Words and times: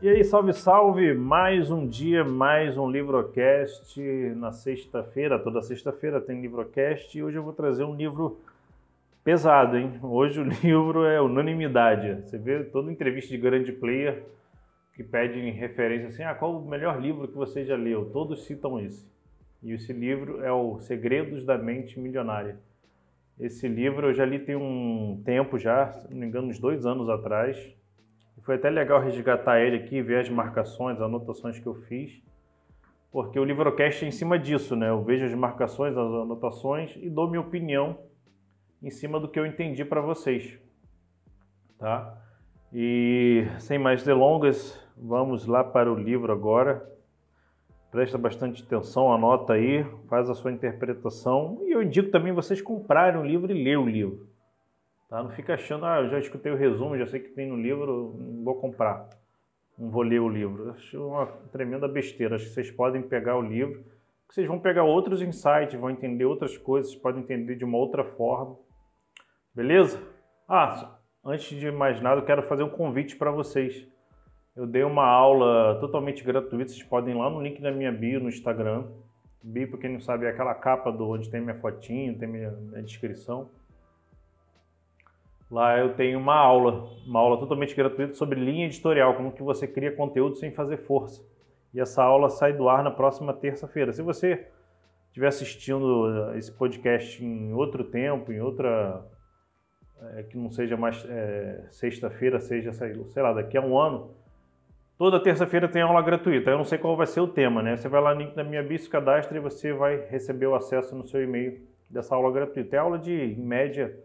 E 0.00 0.08
aí, 0.08 0.22
salve, 0.22 0.52
salve! 0.52 1.12
Mais 1.12 1.72
um 1.72 1.84
dia, 1.84 2.22
mais 2.22 2.78
um 2.78 2.88
Livrocast 2.88 4.00
na 4.36 4.52
sexta-feira. 4.52 5.40
Toda 5.40 5.60
sexta-feira 5.60 6.20
tem 6.20 6.40
Livrocast 6.40 7.18
e 7.18 7.22
hoje 7.24 7.36
eu 7.36 7.42
vou 7.42 7.52
trazer 7.52 7.82
um 7.82 7.96
livro 7.96 8.38
pesado, 9.24 9.76
hein? 9.76 9.98
Hoje 10.00 10.38
o 10.40 10.44
livro 10.62 11.04
é 11.04 11.20
Unanimidade. 11.20 12.22
Você 12.22 12.38
vê 12.38 12.62
toda 12.62 12.92
entrevista 12.92 13.30
de 13.30 13.38
grande 13.38 13.72
player 13.72 14.22
que 14.94 15.02
pedem 15.02 15.50
referência 15.50 16.06
assim, 16.06 16.22
ah, 16.22 16.32
qual 16.32 16.56
o 16.56 16.70
melhor 16.70 17.00
livro 17.00 17.26
que 17.26 17.34
você 17.36 17.64
já 17.64 17.74
leu? 17.74 18.08
Todos 18.12 18.44
citam 18.44 18.78
esse. 18.78 19.04
E 19.64 19.72
esse 19.72 19.92
livro 19.92 20.44
é 20.44 20.52
o 20.52 20.78
Segredos 20.78 21.44
da 21.44 21.58
Mente 21.58 21.98
Milionária. 21.98 22.56
Esse 23.40 23.66
livro 23.66 24.10
eu 24.10 24.14
já 24.14 24.24
li 24.24 24.38
tem 24.38 24.54
um 24.54 25.20
tempo 25.24 25.58
já, 25.58 25.90
se 25.90 26.08
não 26.08 26.20
me 26.20 26.26
engano, 26.26 26.46
uns 26.46 26.60
dois 26.60 26.86
anos 26.86 27.08
atrás 27.08 27.76
foi 28.48 28.54
até 28.54 28.70
legal 28.70 28.98
resgatar 28.98 29.60
ele 29.60 29.76
aqui, 29.76 30.00
ver 30.00 30.20
as 30.20 30.30
marcações, 30.30 30.96
as 30.96 31.02
anotações 31.02 31.58
que 31.58 31.66
eu 31.66 31.74
fiz, 31.82 32.18
porque 33.12 33.38
o 33.38 33.44
Livrocast 33.44 34.02
é 34.02 34.08
em 34.08 34.10
cima 34.10 34.38
disso, 34.38 34.74
né? 34.74 34.88
Eu 34.88 35.04
vejo 35.04 35.26
as 35.26 35.34
marcações, 35.34 35.94
as 35.94 35.98
anotações 35.98 36.96
e 36.96 37.10
dou 37.10 37.28
minha 37.28 37.42
opinião 37.42 37.98
em 38.82 38.88
cima 38.88 39.20
do 39.20 39.28
que 39.28 39.38
eu 39.38 39.44
entendi 39.44 39.84
para 39.84 40.00
vocês, 40.00 40.58
tá? 41.78 42.16
E 42.72 43.44
sem 43.58 43.78
mais 43.78 44.02
delongas, 44.02 44.82
vamos 44.96 45.44
lá 45.44 45.62
para 45.62 45.92
o 45.92 45.94
livro 45.94 46.32
agora. 46.32 46.90
Presta 47.90 48.16
bastante 48.16 48.62
atenção, 48.62 49.12
anota 49.12 49.52
aí, 49.52 49.84
faz 50.08 50.30
a 50.30 50.34
sua 50.34 50.52
interpretação 50.52 51.58
e 51.66 51.72
eu 51.72 51.82
indico 51.82 52.10
também 52.10 52.32
vocês 52.32 52.62
comprarem 52.62 53.20
o 53.20 53.26
livro 53.26 53.52
e 53.52 53.62
ler 53.62 53.76
o 53.78 53.84
livro. 53.84 54.26
Tá? 55.08 55.22
Não 55.22 55.30
fica 55.30 55.54
achando, 55.54 55.86
ah, 55.86 56.00
eu 56.02 56.10
já 56.10 56.18
escutei 56.18 56.52
o 56.52 56.56
resumo, 56.56 56.98
já 56.98 57.06
sei 57.06 57.20
que 57.20 57.30
tem 57.30 57.48
no 57.48 57.56
livro, 57.56 58.14
não 58.18 58.44
vou 58.44 58.56
comprar, 58.56 59.08
não 59.78 59.90
vou 59.90 60.02
ler 60.02 60.20
o 60.20 60.28
livro. 60.28 60.70
Acho 60.70 61.06
uma 61.06 61.26
tremenda 61.50 61.88
besteira. 61.88 62.36
Acho 62.36 62.44
que 62.44 62.50
vocês 62.50 62.70
podem 62.70 63.00
pegar 63.00 63.36
o 63.36 63.42
livro, 63.42 63.82
vocês 64.28 64.46
vão 64.46 64.58
pegar 64.58 64.84
outros 64.84 65.22
insights, 65.22 65.80
vão 65.80 65.90
entender 65.90 66.26
outras 66.26 66.58
coisas, 66.58 66.94
podem 66.94 67.22
entender 67.22 67.56
de 67.56 67.64
uma 67.64 67.78
outra 67.78 68.04
forma. 68.04 68.56
Beleza? 69.54 69.98
Ah, 70.46 70.98
antes 71.24 71.58
de 71.58 71.70
mais 71.70 72.00
nada, 72.02 72.20
eu 72.20 72.24
quero 72.24 72.42
fazer 72.42 72.62
um 72.62 72.68
convite 72.68 73.16
para 73.16 73.30
vocês. 73.30 73.88
Eu 74.54 74.66
dei 74.66 74.82
uma 74.82 75.06
aula 75.06 75.78
totalmente 75.80 76.22
gratuita, 76.22 76.70
vocês 76.70 76.82
podem 76.82 77.14
ir 77.14 77.18
lá 77.18 77.30
no 77.30 77.40
link 77.40 77.62
da 77.62 77.70
minha 77.70 77.92
bio 77.92 78.20
no 78.20 78.28
Instagram. 78.28 78.84
Bio, 79.42 79.70
para 79.70 79.78
quem 79.78 79.92
não 79.92 80.00
sabe, 80.00 80.26
é 80.26 80.30
aquela 80.30 80.54
capa 80.54 80.90
do 80.90 81.08
onde 81.08 81.30
tem 81.30 81.40
minha 81.40 81.54
fotinho, 81.54 82.18
tem 82.18 82.28
minha, 82.28 82.50
minha 82.50 82.82
descrição. 82.82 83.48
Lá 85.50 85.78
eu 85.78 85.94
tenho 85.94 86.18
uma 86.18 86.34
aula, 86.34 86.90
uma 87.06 87.20
aula 87.20 87.38
totalmente 87.38 87.74
gratuita 87.74 88.14
sobre 88.14 88.38
linha 88.38 88.66
editorial, 88.66 89.14
como 89.14 89.32
que 89.32 89.42
você 89.42 89.66
cria 89.66 89.94
conteúdo 89.94 90.36
sem 90.36 90.52
fazer 90.52 90.76
força. 90.76 91.26
E 91.72 91.80
essa 91.80 92.02
aula 92.02 92.28
sai 92.28 92.52
do 92.52 92.68
ar 92.68 92.82
na 92.82 92.90
próxima 92.90 93.32
terça-feira. 93.32 93.92
Se 93.92 94.02
você 94.02 94.46
estiver 95.06 95.28
assistindo 95.28 96.32
esse 96.34 96.52
podcast 96.52 97.24
em 97.24 97.52
outro 97.54 97.84
tempo, 97.84 98.30
em 98.30 98.40
outra 98.40 99.04
é, 100.14 100.22
que 100.22 100.36
não 100.36 100.50
seja 100.50 100.76
mais 100.76 101.04
é, 101.08 101.66
sexta-feira, 101.70 102.38
seja, 102.38 102.72
sei 102.72 103.22
lá, 103.22 103.32
daqui 103.32 103.56
a 103.56 103.62
um 103.62 103.78
ano, 103.78 104.14
toda 104.98 105.22
terça-feira 105.22 105.66
tem 105.66 105.80
aula 105.80 106.02
gratuita. 106.02 106.50
Eu 106.50 106.58
não 106.58 106.64
sei 106.64 106.78
qual 106.78 106.96
vai 106.96 107.06
ser 107.06 107.20
o 107.20 107.28
tema, 107.28 107.62
né? 107.62 107.76
Você 107.76 107.88
vai 107.88 108.00
lá 108.00 108.14
da 108.14 108.44
minha 108.44 108.62
bis, 108.62 108.86
cadastra 108.86 109.38
e 109.38 109.40
você 109.40 109.72
vai 109.72 110.06
receber 110.08 110.46
o 110.46 110.54
acesso 110.54 110.94
no 110.94 111.04
seu 111.04 111.22
e-mail 111.22 111.60
dessa 111.88 112.14
aula 112.14 112.30
gratuita. 112.30 112.76
É 112.76 112.78
aula 112.78 112.98
de, 112.98 113.12
em 113.12 113.42
média, 113.42 113.98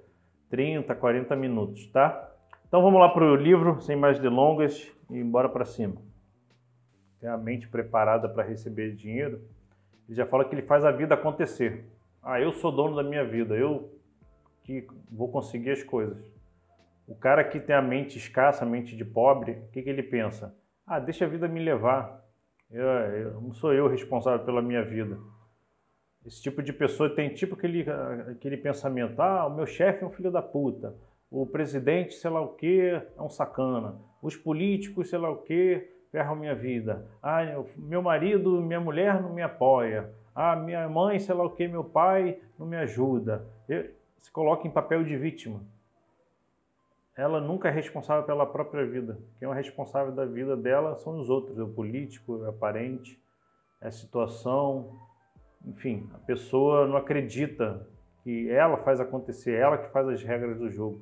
30, 0.53 0.93
40 0.93 1.35
minutos, 1.35 1.87
tá? 1.87 2.31
Então 2.67 2.83
vamos 2.83 2.99
lá 2.99 3.09
para 3.09 3.23
o 3.23 3.35
livro, 3.35 3.81
sem 3.81 3.95
mais 3.95 4.19
delongas, 4.19 4.87
e 5.09 5.23
bora 5.23 5.49
para 5.49 5.65
cima. 5.65 5.95
Tem 7.19 7.27
a 7.27 7.35
mente 7.35 7.67
preparada 7.67 8.29
para 8.29 8.43
receber 8.43 8.93
dinheiro. 8.93 9.41
Ele 10.07 10.15
já 10.15 10.27
fala 10.27 10.45
que 10.45 10.53
ele 10.53 10.61
faz 10.61 10.85
a 10.85 10.91
vida 10.91 11.15
acontecer. 11.15 11.89
Ah, 12.21 12.39
eu 12.39 12.51
sou 12.51 12.71
dono 12.71 12.95
da 12.95 13.01
minha 13.01 13.25
vida, 13.25 13.55
eu 13.55 13.97
que 14.63 14.85
vou 15.11 15.27
conseguir 15.27 15.71
as 15.71 15.81
coisas. 15.81 16.23
O 17.07 17.15
cara 17.15 17.43
que 17.43 17.59
tem 17.59 17.75
a 17.75 17.81
mente 17.81 18.19
escassa, 18.19 18.63
a 18.63 18.67
mente 18.67 18.95
de 18.95 19.03
pobre, 19.03 19.53
o 19.53 19.71
que, 19.71 19.81
que 19.81 19.89
ele 19.89 20.03
pensa? 20.03 20.55
Ah, 20.85 20.99
deixa 20.99 21.25
a 21.25 21.27
vida 21.27 21.47
me 21.47 21.61
levar. 21.61 22.23
Eu, 22.69 22.85
eu, 22.85 23.41
não 23.41 23.53
sou 23.53 23.73
eu 23.73 23.87
responsável 23.87 24.45
pela 24.45 24.61
minha 24.61 24.85
vida. 24.85 25.17
Esse 26.25 26.41
tipo 26.41 26.61
de 26.61 26.71
pessoa 26.71 27.13
tem 27.13 27.33
tipo 27.33 27.55
aquele, 27.55 27.85
aquele 28.31 28.57
pensamento: 28.57 29.21
ah, 29.21 29.45
o 29.47 29.55
meu 29.55 29.65
chefe 29.65 30.03
é 30.03 30.07
um 30.07 30.11
filho 30.11 30.31
da 30.31 30.41
puta, 30.41 30.95
o 31.29 31.45
presidente, 31.45 32.13
sei 32.13 32.31
lá 32.31 32.41
o 32.41 32.49
que, 32.49 32.79
é 32.79 33.21
um 33.21 33.29
sacana, 33.29 33.95
os 34.21 34.35
políticos, 34.35 35.09
sei 35.09 35.19
lá 35.19 35.29
o 35.29 35.37
que, 35.37 35.89
ferram 36.11 36.35
minha 36.35 36.55
vida, 36.55 37.05
ah, 37.21 37.41
meu 37.75 38.01
marido, 38.01 38.61
minha 38.61 38.79
mulher 38.79 39.21
não 39.21 39.33
me 39.33 39.41
apoia, 39.41 40.09
ah, 40.33 40.55
minha 40.55 40.87
mãe, 40.87 41.19
sei 41.19 41.35
lá 41.35 41.43
o 41.43 41.49
que, 41.49 41.67
meu 41.67 41.83
pai 41.83 42.39
não 42.57 42.65
me 42.65 42.77
ajuda. 42.77 43.45
se 44.19 44.31
coloca 44.31 44.67
em 44.67 44.71
papel 44.71 45.03
de 45.03 45.17
vítima. 45.17 45.61
Ela 47.15 47.39
nunca 47.39 47.67
é 47.67 47.71
responsável 47.71 48.23
pela 48.23 48.45
própria 48.45 48.83
vida. 48.85 49.19
Quem 49.37 49.47
é 49.47 49.53
responsável 49.53 50.11
da 50.11 50.25
vida 50.25 50.57
dela 50.57 50.95
são 50.95 51.19
os 51.19 51.29
outros, 51.29 51.59
é 51.59 51.61
o 51.61 51.67
político, 51.67 52.43
é 52.43 52.49
o 52.49 52.53
parente, 52.53 53.21
é 53.79 53.87
a 53.87 53.91
situação, 53.91 54.97
enfim, 55.65 56.09
a 56.13 56.17
pessoa 56.17 56.87
não 56.87 56.97
acredita 56.97 57.87
que 58.23 58.49
ela 58.49 58.77
faz 58.77 58.99
acontecer, 58.99 59.53
ela 59.53 59.77
que 59.77 59.91
faz 59.91 60.07
as 60.07 60.23
regras 60.23 60.57
do 60.57 60.69
jogo. 60.69 61.01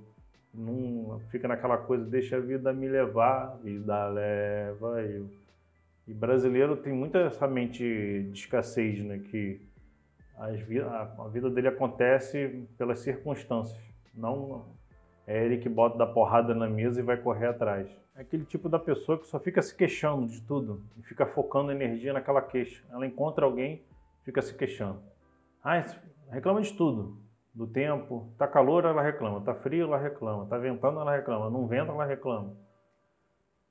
Não 0.53 1.19
fica 1.29 1.47
naquela 1.47 1.77
coisa, 1.77 2.03
deixa 2.05 2.38
a 2.38 2.39
vida 2.39 2.73
me 2.73 2.88
levar, 2.88 3.57
vida 3.63 4.07
leva 4.07 5.01
eu. 5.01 5.29
E 6.07 6.13
brasileiro 6.13 6.75
tem 6.75 6.91
muita 6.91 7.19
essa 7.19 7.47
mente 7.47 7.83
de 7.83 8.38
escassez, 8.38 9.03
né? 9.03 9.19
Que 9.19 9.61
a 10.38 11.27
vida 11.27 11.50
dele 11.50 11.67
acontece 11.67 12.67
pelas 12.77 13.00
circunstâncias, 13.00 13.79
não 14.13 14.66
é 15.27 15.45
ele 15.45 15.57
que 15.57 15.69
bota 15.69 15.97
da 15.97 16.07
porrada 16.07 16.53
na 16.55 16.67
mesa 16.67 17.00
e 17.00 17.03
vai 17.03 17.16
correr 17.16 17.47
atrás. 17.47 17.88
É 18.16 18.21
aquele 18.21 18.44
tipo 18.44 18.67
da 18.67 18.79
pessoa 18.79 19.17
que 19.17 19.27
só 19.27 19.39
fica 19.39 19.61
se 19.61 19.73
queixando 19.73 20.27
de 20.27 20.41
tudo 20.41 20.81
e 21.00 21.03
fica 21.03 21.25
focando 21.25 21.71
energia 21.71 22.11
naquela 22.11 22.41
queixa. 22.41 22.83
Ela 22.91 23.05
encontra 23.05 23.45
alguém 23.45 23.83
fica 24.23 24.41
se 24.41 24.53
queixando. 24.53 25.01
Ah, 25.63 25.83
reclama 26.29 26.61
de 26.61 26.73
tudo. 26.73 27.21
Do 27.53 27.67
tempo. 27.67 28.33
Tá 28.37 28.47
calor, 28.47 28.85
ela 28.85 29.01
reclama. 29.01 29.41
Tá 29.41 29.53
frio, 29.53 29.85
ela 29.85 29.97
reclama. 29.97 30.45
Tá 30.45 30.57
ventando, 30.57 30.99
ela 30.99 31.15
reclama. 31.15 31.49
Não 31.49 31.67
venta, 31.67 31.91
ela 31.91 32.05
reclama. 32.05 32.55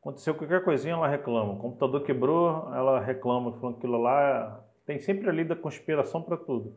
Aconteceu 0.00 0.34
qualquer 0.34 0.62
coisinha, 0.64 0.94
ela 0.94 1.08
reclama. 1.08 1.52
O 1.52 1.58
computador 1.58 2.02
quebrou, 2.02 2.72
ela 2.74 3.00
reclama, 3.00 3.52
falando 3.52 3.76
aquilo 3.76 4.00
lá. 4.00 4.64
Tem 4.86 4.98
sempre 4.98 5.28
ali 5.28 5.44
da 5.44 5.56
conspiração 5.56 6.22
para 6.22 6.36
tudo. 6.36 6.74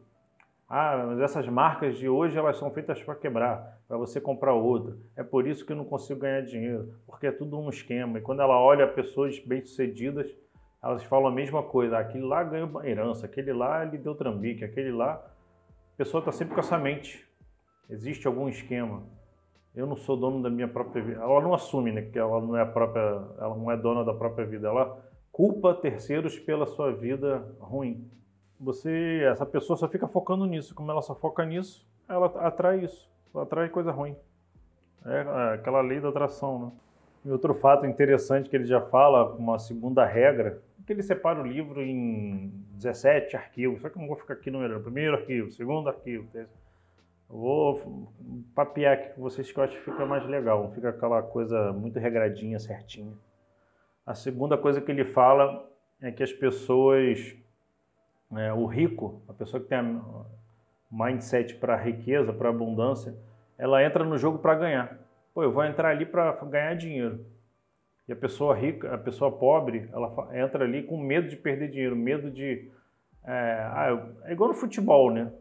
Ah, 0.67 1.05
mas 1.07 1.19
essas 1.19 1.47
marcas 1.47 1.97
de 1.97 2.09
hoje 2.09 2.38
elas 2.38 2.57
são 2.57 2.72
feitas 2.72 3.01
para 3.03 3.16
quebrar, 3.16 3.79
para 3.88 3.97
você 3.97 4.19
comprar 4.19 4.53
outra. 4.53 4.97
É 5.16 5.22
por 5.22 5.45
isso 5.45 5.66
que 5.66 5.72
eu 5.72 5.75
não 5.75 5.85
consigo 5.85 6.22
ganhar 6.22 6.41
dinheiro, 6.41 6.95
porque 7.05 7.28
é 7.28 7.31
tudo 7.31 7.59
um 7.59 7.69
esquema. 7.69 8.17
E 8.17 8.22
quando 8.22 8.41
ela 8.41 8.59
olha 8.59 8.88
pessoas 8.88 9.40
bem-sucedidas, 9.40 10.35
elas 10.84 11.04
falam 11.06 11.28
a 11.28 11.32
mesma 11.32 11.64
coisa. 11.64 11.98
Aquele 11.98 12.26
lá 12.26 12.44
ganhou 12.44 12.84
herança, 12.84 13.26
aquele 13.26 13.54
lá 13.54 13.86
ele 13.86 13.98
deu 13.98 14.14
trambique, 14.14 14.66
aquele 14.66 14.92
lá. 14.92 15.14
A 15.14 15.98
pessoa 15.98 16.20
está 16.20 16.32
sempre 16.32 16.54
com 16.54 16.60
essa 16.60 16.78
mente. 16.78 17.26
Existe 17.90 18.28
algum 18.28 18.50
esquema. 18.50 19.04
Eu 19.74 19.88
não 19.88 19.96
sou 19.96 20.18
dono 20.18 20.44
da 20.44 20.50
minha 20.50 20.68
própria 20.68 21.02
vida. 21.02 21.22
Ela 21.22 21.42
não 21.42 21.54
assume, 21.54 21.92
né, 21.92 22.02
que 22.02 22.20
ela 22.20 22.42
não 22.42 22.56
é 22.58 22.62
a 22.62 22.66
própria, 22.66 23.02
ela 23.40 23.56
não 23.56 23.72
é 23.72 23.78
dona 23.78 24.04
da 24.04 24.14
própria 24.14 24.46
vida. 24.46 24.68
Ela 24.68 25.02
culpa 25.32 25.74
terceiros 25.74 26.38
pela 26.38 26.66
sua 26.66 26.92
vida 26.92 27.48
ruim. 27.60 28.10
Você, 28.60 29.24
essa 29.26 29.46
pessoa 29.46 29.78
só 29.78 29.88
fica 29.88 30.08
focando 30.08 30.46
nisso. 30.46 30.76
Como 30.76 30.92
ela 30.92 31.02
só 31.02 31.16
foca 31.16 31.46
nisso, 31.46 31.88
ela 32.09 32.28
atrai 32.46 32.84
isso. 32.84 33.09
Ela 33.34 33.44
atrai 33.44 33.70
coisa 33.70 33.91
ruim. 33.91 34.16
É, 35.06 35.22
é 35.22 35.53
aquela 35.56 35.82
lei 35.82 36.00
da 36.00 36.09
atração, 36.09 36.59
né? 36.59 36.72
E 37.25 37.29
outro 37.31 37.53
fato 37.53 37.85
interessante 37.85 38.49
que 38.49 38.55
ele 38.55 38.66
já 38.66 38.81
fala, 38.81 39.34
uma 39.35 39.58
segunda 39.58 40.05
regra, 40.05 40.61
que 40.85 40.91
ele 40.91 41.02
separa 41.02 41.40
o 41.40 41.47
livro 41.47 41.81
em 41.81 42.52
17 42.73 43.37
arquivos, 43.37 43.81
só 43.81 43.90
que 43.90 43.97
eu 43.97 44.02
não 44.02 44.08
vou 44.08 44.17
ficar 44.17 44.34
aqui 44.34 44.52
numerando. 44.52 44.84
Primeiro 44.84 45.16
arquivo, 45.16 45.49
segundo 45.52 45.87
arquivo, 45.87 46.23
terceiro. 46.25 46.64
Vou 47.29 48.11
papear 48.53 48.93
aqui 48.93 49.16
com 49.16 49.22
vocês 49.22 49.52
que 49.52 49.58
eu 49.58 49.64
acho 49.64 49.75
que 49.75 49.84
fica 49.84 50.05
mais 50.05 50.25
legal, 50.28 50.72
fica 50.72 50.90
aquela 50.90 51.23
coisa 51.23 51.72
muito 51.73 51.97
regradinha, 51.97 52.59
certinha. 52.59 53.14
A 54.05 54.14
segunda 54.14 54.58
coisa 54.58 54.81
que 54.81 54.91
ele 54.91 55.05
fala 55.05 55.67
é 56.02 56.11
que 56.11 56.22
as 56.22 56.34
pessoas, 56.34 57.35
é, 58.35 58.53
o 58.53 58.66
rico, 58.66 59.22
a 59.28 59.34
pessoa 59.34 59.64
que 59.64 59.69
tem 59.69 59.78
a 59.78 60.02
mindset 60.91 61.55
para 61.55 61.76
riqueza, 61.76 62.34
para 62.34 62.49
abundância, 62.49 63.16
ela 63.58 63.84
entra 63.84 64.03
no 64.03 64.17
jogo 64.17 64.37
para 64.37 64.55
ganhar. 64.55 64.99
Pô, 65.34 65.44
eu 65.44 65.52
vou 65.52 65.64
entrar 65.64 65.90
ali 65.90 66.06
para 66.06 66.32
ganhar 66.46 66.76
dinheiro. 66.76 67.26
E 68.08 68.12
a 68.12 68.16
pessoa 68.16 68.53
rica, 68.53 68.94
a 68.94 68.97
pessoa 68.97 69.32
pobre, 69.32 69.90
ela 69.91 70.30
entra 70.38 70.66
ali 70.66 70.84
com 70.84 70.97
medo 70.97 71.28
de 71.28 71.38
perder 71.38 71.70
dinheiro, 71.70 71.96
medo 71.96 72.30
de. 72.30 72.70
É, 73.26 73.32
ah, 73.32 74.08
é 74.26 74.34
igual 74.34 74.50
no 74.50 74.56
futebol, 74.56 75.09
né? 75.09 75.32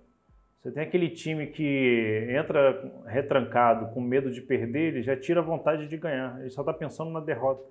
Você 0.63 0.71
tem 0.71 0.85
aquele 0.85 1.11
time 1.11 1.49
que 1.49 2.29
entra 2.31 2.81
retrancado, 3.05 3.93
com 3.93 4.01
medo 4.01 4.31
de 4.31 4.41
perder, 4.41 4.95
ele 4.95 5.03
já 5.03 5.17
tira 5.17 5.41
a 5.41 5.43
vontade 5.43 5.89
de 5.89 5.97
ganhar. 5.97 6.39
Ele 6.41 6.51
só 6.51 6.63
está 6.63 6.73
pensando 6.73 7.11
na 7.11 7.19
derrota. 7.19 7.65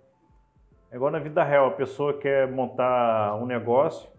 É 0.91 0.97
igual 0.97 1.09
na 1.09 1.19
vida 1.19 1.41
real, 1.41 1.67
a 1.67 1.71
pessoa 1.71 2.19
quer 2.19 2.51
montar 2.51 3.41
um 3.41 3.45
negócio, 3.45 4.09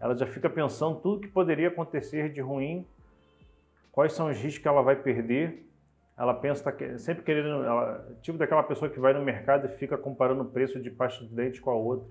ela 0.00 0.16
já 0.16 0.26
fica 0.26 0.48
pensando 0.48 0.98
tudo 0.98 1.20
que 1.20 1.28
poderia 1.28 1.68
acontecer 1.68 2.32
de 2.32 2.40
ruim, 2.40 2.86
quais 3.92 4.14
são 4.14 4.30
os 4.30 4.38
riscos 4.38 4.62
que 4.62 4.68
ela 4.68 4.80
vai 4.80 4.96
perder. 4.96 5.62
Ela 6.16 6.34
pensa 6.34 6.70
tá 6.70 6.98
sempre 6.98 7.24
querendo, 7.24 7.64
ela, 7.64 8.06
tipo 8.20 8.38
daquela 8.38 8.62
pessoa 8.62 8.90
que 8.90 9.00
vai 9.00 9.12
no 9.14 9.24
mercado 9.24 9.66
e 9.66 9.76
fica 9.76 9.96
comparando 9.96 10.42
o 10.42 10.50
preço 10.50 10.80
de 10.80 10.90
pasta 10.90 11.24
de 11.24 11.34
dente 11.34 11.60
com 11.60 11.70
a 11.70 11.74
outra. 11.74 12.06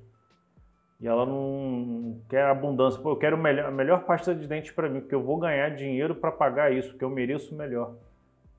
E 0.99 1.07
ela 1.07 1.25
não 1.25 2.19
quer 2.29 2.45
abundância. 2.45 3.01
Pô, 3.01 3.11
eu 3.11 3.17
quero 3.17 3.37
melhor, 3.37 3.67
a 3.67 3.71
melhor 3.71 4.03
pasta 4.05 4.35
de 4.35 4.47
dente 4.47 4.73
para 4.73 4.89
mim, 4.89 5.01
porque 5.01 5.15
eu 5.15 5.23
vou 5.23 5.37
ganhar 5.37 5.69
dinheiro 5.69 6.15
para 6.15 6.31
pagar 6.31 6.71
isso, 6.71 6.89
porque 6.89 7.03
eu 7.03 7.09
mereço 7.09 7.55
melhor. 7.55 7.95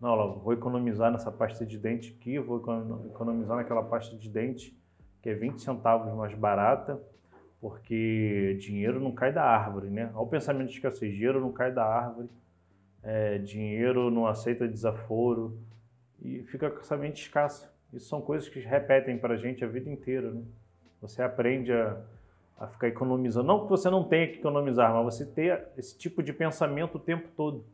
Não, 0.00 0.12
ela, 0.12 0.26
vou 0.32 0.52
economizar 0.52 1.12
nessa 1.12 1.30
pasta 1.30 1.64
de 1.64 1.78
dente 1.78 2.16
aqui, 2.18 2.38
vou 2.38 2.58
economizar 3.06 3.56
naquela 3.56 3.82
pasta 3.82 4.16
de 4.16 4.28
dente 4.28 4.76
que 5.22 5.30
é 5.30 5.34
20 5.34 5.62
centavos 5.62 6.12
mais 6.14 6.34
barata, 6.34 7.00
porque 7.60 8.58
dinheiro 8.60 8.98
não 8.98 9.12
cai 9.12 9.32
da 9.32 9.44
árvore, 9.44 9.88
né? 9.88 10.10
Olha 10.14 10.22
o 10.24 10.26
pensamento 10.26 10.68
de 10.68 10.74
escassez, 10.74 11.12
dinheiro 11.12 11.40
não 11.40 11.52
cai 11.52 11.72
da 11.72 11.84
árvore, 11.84 12.28
é, 13.02 13.38
dinheiro 13.38 14.10
não 14.10 14.26
aceita 14.26 14.68
desaforo 14.68 15.58
e 16.20 16.42
fica 16.44 16.70
com 16.70 16.80
essa 16.80 16.96
mente 16.96 17.22
escassa. 17.22 17.72
Isso 17.92 18.08
são 18.08 18.20
coisas 18.20 18.48
que 18.48 18.60
repetem 18.60 19.18
para 19.18 19.34
a 19.34 19.36
gente 19.36 19.64
a 19.64 19.68
vida 19.68 19.90
inteira, 19.90 20.30
né? 20.30 20.42
Você 21.00 21.20
aprende 21.20 21.72
a, 21.72 22.00
a 22.58 22.68
ficar 22.68 22.88
economizando. 22.88 23.46
Não 23.46 23.64
que 23.64 23.68
você 23.68 23.90
não 23.90 24.04
tenha 24.04 24.28
que 24.28 24.38
economizar, 24.38 24.94
mas 24.94 25.16
você 25.16 25.26
ter 25.26 25.68
esse 25.76 25.98
tipo 25.98 26.22
de 26.22 26.32
pensamento 26.32 26.94
o 26.94 27.00
tempo 27.00 27.28
todo. 27.36 27.64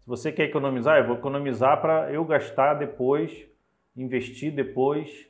Se 0.00 0.06
você 0.08 0.32
quer 0.32 0.44
economizar, 0.44 0.98
eu 0.98 1.06
vou 1.06 1.16
economizar 1.16 1.80
para 1.80 2.10
eu 2.10 2.24
gastar 2.24 2.74
depois, 2.74 3.46
investir 3.96 4.52
depois, 4.52 5.28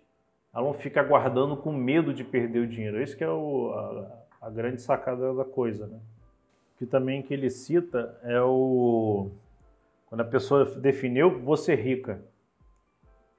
ela 0.54 0.64
não 0.64 0.72
fica 0.72 1.00
aguardando 1.00 1.56
com 1.56 1.72
medo 1.72 2.14
de 2.14 2.24
perder 2.24 2.60
o 2.60 2.66
dinheiro. 2.66 3.02
Esse 3.02 3.16
que 3.16 3.24
é 3.24 3.28
o, 3.28 3.72
a, 3.72 4.46
a, 4.46 4.50
grande 4.50 4.80
sacada 4.80 5.34
da 5.34 5.44
coisa, 5.44 5.86
né? 5.86 5.98
Que 6.82 6.86
também 6.86 7.22
que 7.22 7.32
ele 7.32 7.48
cita 7.48 8.18
é 8.24 8.42
o 8.42 9.30
quando 10.06 10.22
a 10.22 10.24
pessoa 10.24 10.64
definiu 10.64 11.56
ser 11.56 11.76
rica. 11.76 12.20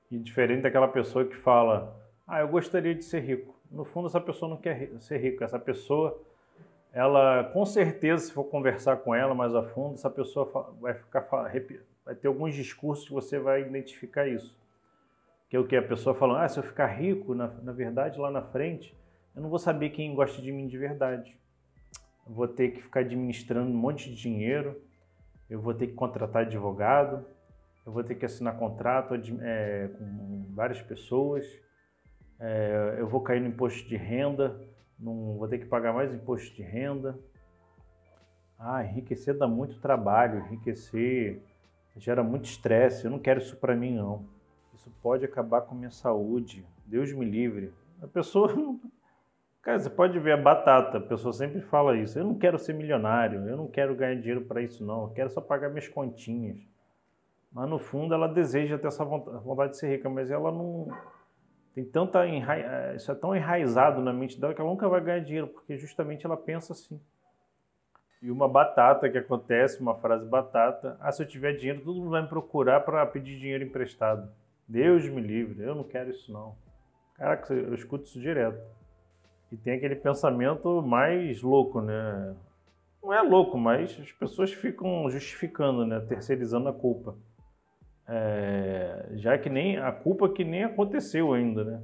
E 0.10 0.18
diferente 0.18 0.62
daquela 0.62 0.88
pessoa 0.88 1.26
que 1.26 1.36
fala, 1.36 1.94
ah, 2.26 2.40
eu 2.40 2.48
gostaria 2.48 2.96
de 2.96 3.04
ser 3.04 3.20
rico. 3.20 3.54
No 3.70 3.84
fundo, 3.84 4.08
essa 4.08 4.22
pessoa 4.22 4.50
não 4.50 4.56
quer 4.56 4.90
ser 5.02 5.18
rica. 5.18 5.44
Essa 5.44 5.60
pessoa, 5.60 6.18
ela, 6.94 7.44
com 7.52 7.66
certeza, 7.66 8.28
se 8.28 8.32
for 8.32 8.46
conversar 8.46 8.96
com 8.96 9.14
ela 9.14 9.36
mais 9.36 9.54
a 9.54 9.62
fundo, 9.62 9.96
essa 9.96 10.10
pessoa 10.10 10.74
vai 10.80 10.94
ficar, 10.94 11.28
vai 12.06 12.16
ter 12.16 12.30
alguns 12.30 12.56
discursos 12.56 13.06
que 13.06 13.14
você 13.14 13.40
vai 13.40 13.64
identificar 13.64 14.26
isso 14.26 14.58
que 15.50 15.58
é 15.58 15.60
o 15.60 15.68
que 15.68 15.76
a 15.76 15.84
pessoa 15.84 16.16
falando, 16.16 16.40
ah, 16.40 16.48
se 16.48 16.58
eu 16.58 16.64
ficar 16.64 16.88
rico, 16.88 17.36
na, 17.36 17.50
na 17.62 17.74
verdade, 17.74 18.18
lá 18.18 18.32
na 18.32 18.42
frente, 18.42 18.96
eu 19.36 19.42
não 19.42 19.50
vou 19.50 19.60
saber 19.60 19.90
quem 19.90 20.16
gosta 20.16 20.42
de 20.42 20.50
mim 20.50 20.66
de 20.66 20.78
verdade. 20.78 21.38
Vou 22.26 22.48
ter 22.48 22.72
que 22.72 22.82
ficar 22.82 23.02
administrando 23.02 23.70
um 23.70 23.78
monte 23.78 24.10
de 24.10 24.16
dinheiro, 24.16 24.82
eu 25.50 25.60
vou 25.60 25.74
ter 25.74 25.88
que 25.88 25.94
contratar 25.94 26.44
advogado, 26.44 27.26
eu 27.86 27.92
vou 27.92 28.04
ter 28.04 28.16
que 28.16 28.26
assinar 28.26 28.58
contrato 28.58 29.14
é, 29.42 29.90
com 29.98 30.46
várias 30.54 30.82
pessoas, 30.82 31.46
é, 32.40 32.96
eu 32.98 33.08
vou 33.08 33.22
cair 33.22 33.42
no 33.42 33.48
imposto 33.48 33.88
de 33.88 33.98
renda, 33.98 34.60
não 34.98 35.38
vou 35.38 35.48
ter 35.48 35.60
que 35.60 35.66
pagar 35.66 35.94
mais 35.94 36.14
imposto 36.14 36.56
de 36.56 36.64
renda. 36.64 37.20
Ah, 38.58 38.84
enriquecer 38.86 39.38
dá 39.38 39.48
muito 39.48 39.82
trabalho, 39.82 40.40
enriquecer 40.46 41.42
gera 41.98 42.24
muito 42.24 42.46
estresse, 42.46 43.06
eu 43.06 43.12
não 43.12 43.20
quero 43.20 43.40
isso 43.40 43.56
para 43.58 43.76
mim 43.76 43.96
não. 43.96 44.26
Isso 44.74 44.92
pode 45.02 45.24
acabar 45.26 45.62
com 45.62 45.76
minha 45.76 45.92
saúde. 45.92 46.66
Deus 46.86 47.12
me 47.14 47.26
livre. 47.26 47.74
A 48.02 48.08
pessoa. 48.08 48.50
Cara, 49.64 49.80
você 49.80 49.90
pode 49.90 50.20
ver 50.20 50.34
a 50.34 50.38
batata, 50.38 50.98
a 50.98 51.02
pessoa 51.02 51.32
sempre 51.32 51.62
fala 51.62 51.96
isso. 51.96 52.20
Eu 52.20 52.26
não 52.26 52.38
quero 52.38 52.60
ser 52.60 52.74
milionário, 52.74 53.48
eu 53.48 53.56
não 53.56 53.68
quero 53.68 53.96
ganhar 53.96 54.16
dinheiro 54.16 54.42
para 54.42 54.62
isso, 54.62 54.86
não. 54.86 55.04
Eu 55.04 55.10
quero 55.12 55.30
só 55.30 55.40
pagar 55.40 55.70
minhas 55.70 55.88
continhas. 55.88 56.60
Mas 57.50 57.70
no 57.70 57.80
fundo 57.80 58.14
ela 58.14 58.28
deseja 58.28 58.78
ter 58.78 58.88
essa 58.88 59.06
vontade 59.06 59.72
de 59.72 59.78
ser 59.78 59.88
rica, 59.96 60.10
mas 60.10 60.30
ela 60.30 60.52
não. 60.52 60.90
Tem 61.74 61.86
tanta. 61.86 62.28
Enra... 62.28 62.58
Eh, 62.58 62.96
isso 62.98 63.10
é 63.10 63.16
tão 63.16 63.34
enraizado 63.34 64.02
na 64.02 64.12
mente 64.12 64.40
dela 64.40 64.54
que 64.54 64.60
ela 64.60 64.70
nunca 64.70 64.90
vai 64.90 65.00
ganhar 65.00 65.20
dinheiro, 65.20 65.48
porque 65.48 65.78
justamente 65.78 66.26
ela 66.26 66.36
pensa 66.36 66.74
assim. 66.74 67.00
E 68.22 68.30
uma 68.30 68.50
batata 68.50 69.10
que 69.10 69.18
acontece, 69.18 69.80
uma 69.80 69.96
frase 69.96 70.26
batata: 70.26 70.98
ah, 71.00 71.12
se 71.12 71.24
eu 71.24 71.28
tiver 71.28 71.54
dinheiro, 71.54 71.82
todo 71.82 72.00
mundo 72.00 72.10
vai 72.10 72.22
me 72.22 72.28
procurar 72.28 72.82
para 72.82 73.06
pedir 73.06 73.40
dinheiro 73.40 73.64
emprestado. 73.64 74.30
Deus 74.68 75.08
me 75.08 75.22
livre, 75.22 75.64
eu 75.64 75.74
não 75.74 75.84
quero 75.86 76.10
isso 76.10 76.34
não. 76.34 76.56
Caraca, 77.16 77.54
eu 77.54 77.74
escuto 77.74 78.04
isso 78.04 78.20
direto. 78.20 78.62
E 79.54 79.58
tem 79.58 79.74
aquele 79.74 79.96
pensamento 79.96 80.82
mais 80.82 81.44
louco, 81.44 81.80
né? 81.80 82.36
Não 83.04 83.14
é 83.14 83.22
louco, 83.22 83.56
mas 83.56 83.96
as 84.02 84.12
pessoas 84.12 84.52
ficam 84.52 85.08
justificando, 85.12 85.86
né? 85.86 86.00
Terceirizando 86.00 86.70
a 86.70 86.74
culpa. 86.74 87.16
É... 88.08 89.12
já 89.14 89.38
que 89.38 89.50
nem 89.50 89.78
a 89.78 89.92
culpa 89.92 90.28
que 90.28 90.44
nem 90.44 90.64
aconteceu 90.64 91.34
ainda, 91.34 91.64
né? 91.64 91.82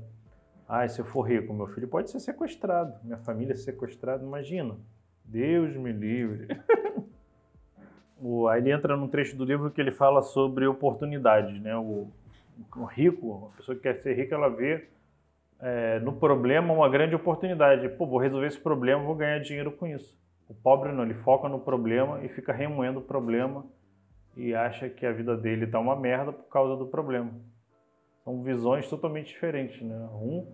Ah, 0.68 0.88
se 0.88 1.00
eu 1.00 1.06
for 1.06 1.22
rico, 1.22 1.54
meu 1.54 1.68
filho 1.68 1.88
pode 1.88 2.10
ser 2.10 2.20
sequestrado, 2.20 2.94
minha 3.04 3.20
família 3.20 3.56
sequestrada, 3.56 4.24
imagina. 4.24 4.76
Deus 5.24 5.76
me 5.76 5.92
livre. 5.92 6.48
o, 8.20 8.48
aí 8.48 8.62
ele 8.62 8.72
entra 8.72 8.98
num 8.98 9.08
trecho 9.08 9.38
do 9.38 9.46
livro 9.46 9.70
que 9.70 9.80
ele 9.80 9.92
fala 9.92 10.24
sobre 10.24 10.66
oportunidades, 10.66 11.62
né? 11.62 11.78
O, 11.78 12.08
o 12.76 12.86
rico, 12.86 13.52
a 13.54 13.58
pessoa 13.58 13.76
que 13.76 13.84
quer 13.84 14.02
ser 14.02 14.16
rica, 14.16 14.34
ela 14.34 14.50
vê 14.50 14.90
é, 15.62 16.00
no 16.00 16.14
problema 16.14 16.74
uma 16.74 16.90
grande 16.90 17.16
oportunidade. 17.16 17.88
Pô, 17.90 18.06
vou 18.06 18.20
resolver 18.20 18.48
esse 18.48 18.60
problema, 18.60 19.04
vou 19.04 19.16
ganhar 19.16 19.40
dinheiro 19.40 19.72
com 19.72 19.86
isso. 19.86 20.18
O 20.48 20.54
pobre 20.54 20.92
não, 20.92 21.04
ele 21.04 21.14
foca 21.16 21.48
no 21.48 21.60
problema 21.60 22.24
e 22.24 22.30
fica 22.30 22.52
remoendo 22.52 23.00
o 23.00 23.04
problema 23.04 23.66
e 24.36 24.56
acha 24.56 24.90
que 24.90 25.06
a 25.06 25.12
vida 25.12 25.36
dele 25.36 25.66
está 25.66 25.80
uma 25.80 25.96
merda 25.96 26.32
por 26.32 26.48
causa 26.50 26.76
do 26.76 26.88
problema. 26.88 27.32
São 28.24 28.42
visões 28.42 28.90
totalmente 28.90 29.28
diferentes, 29.28 29.82
né? 29.82 29.96
Um, 30.14 30.48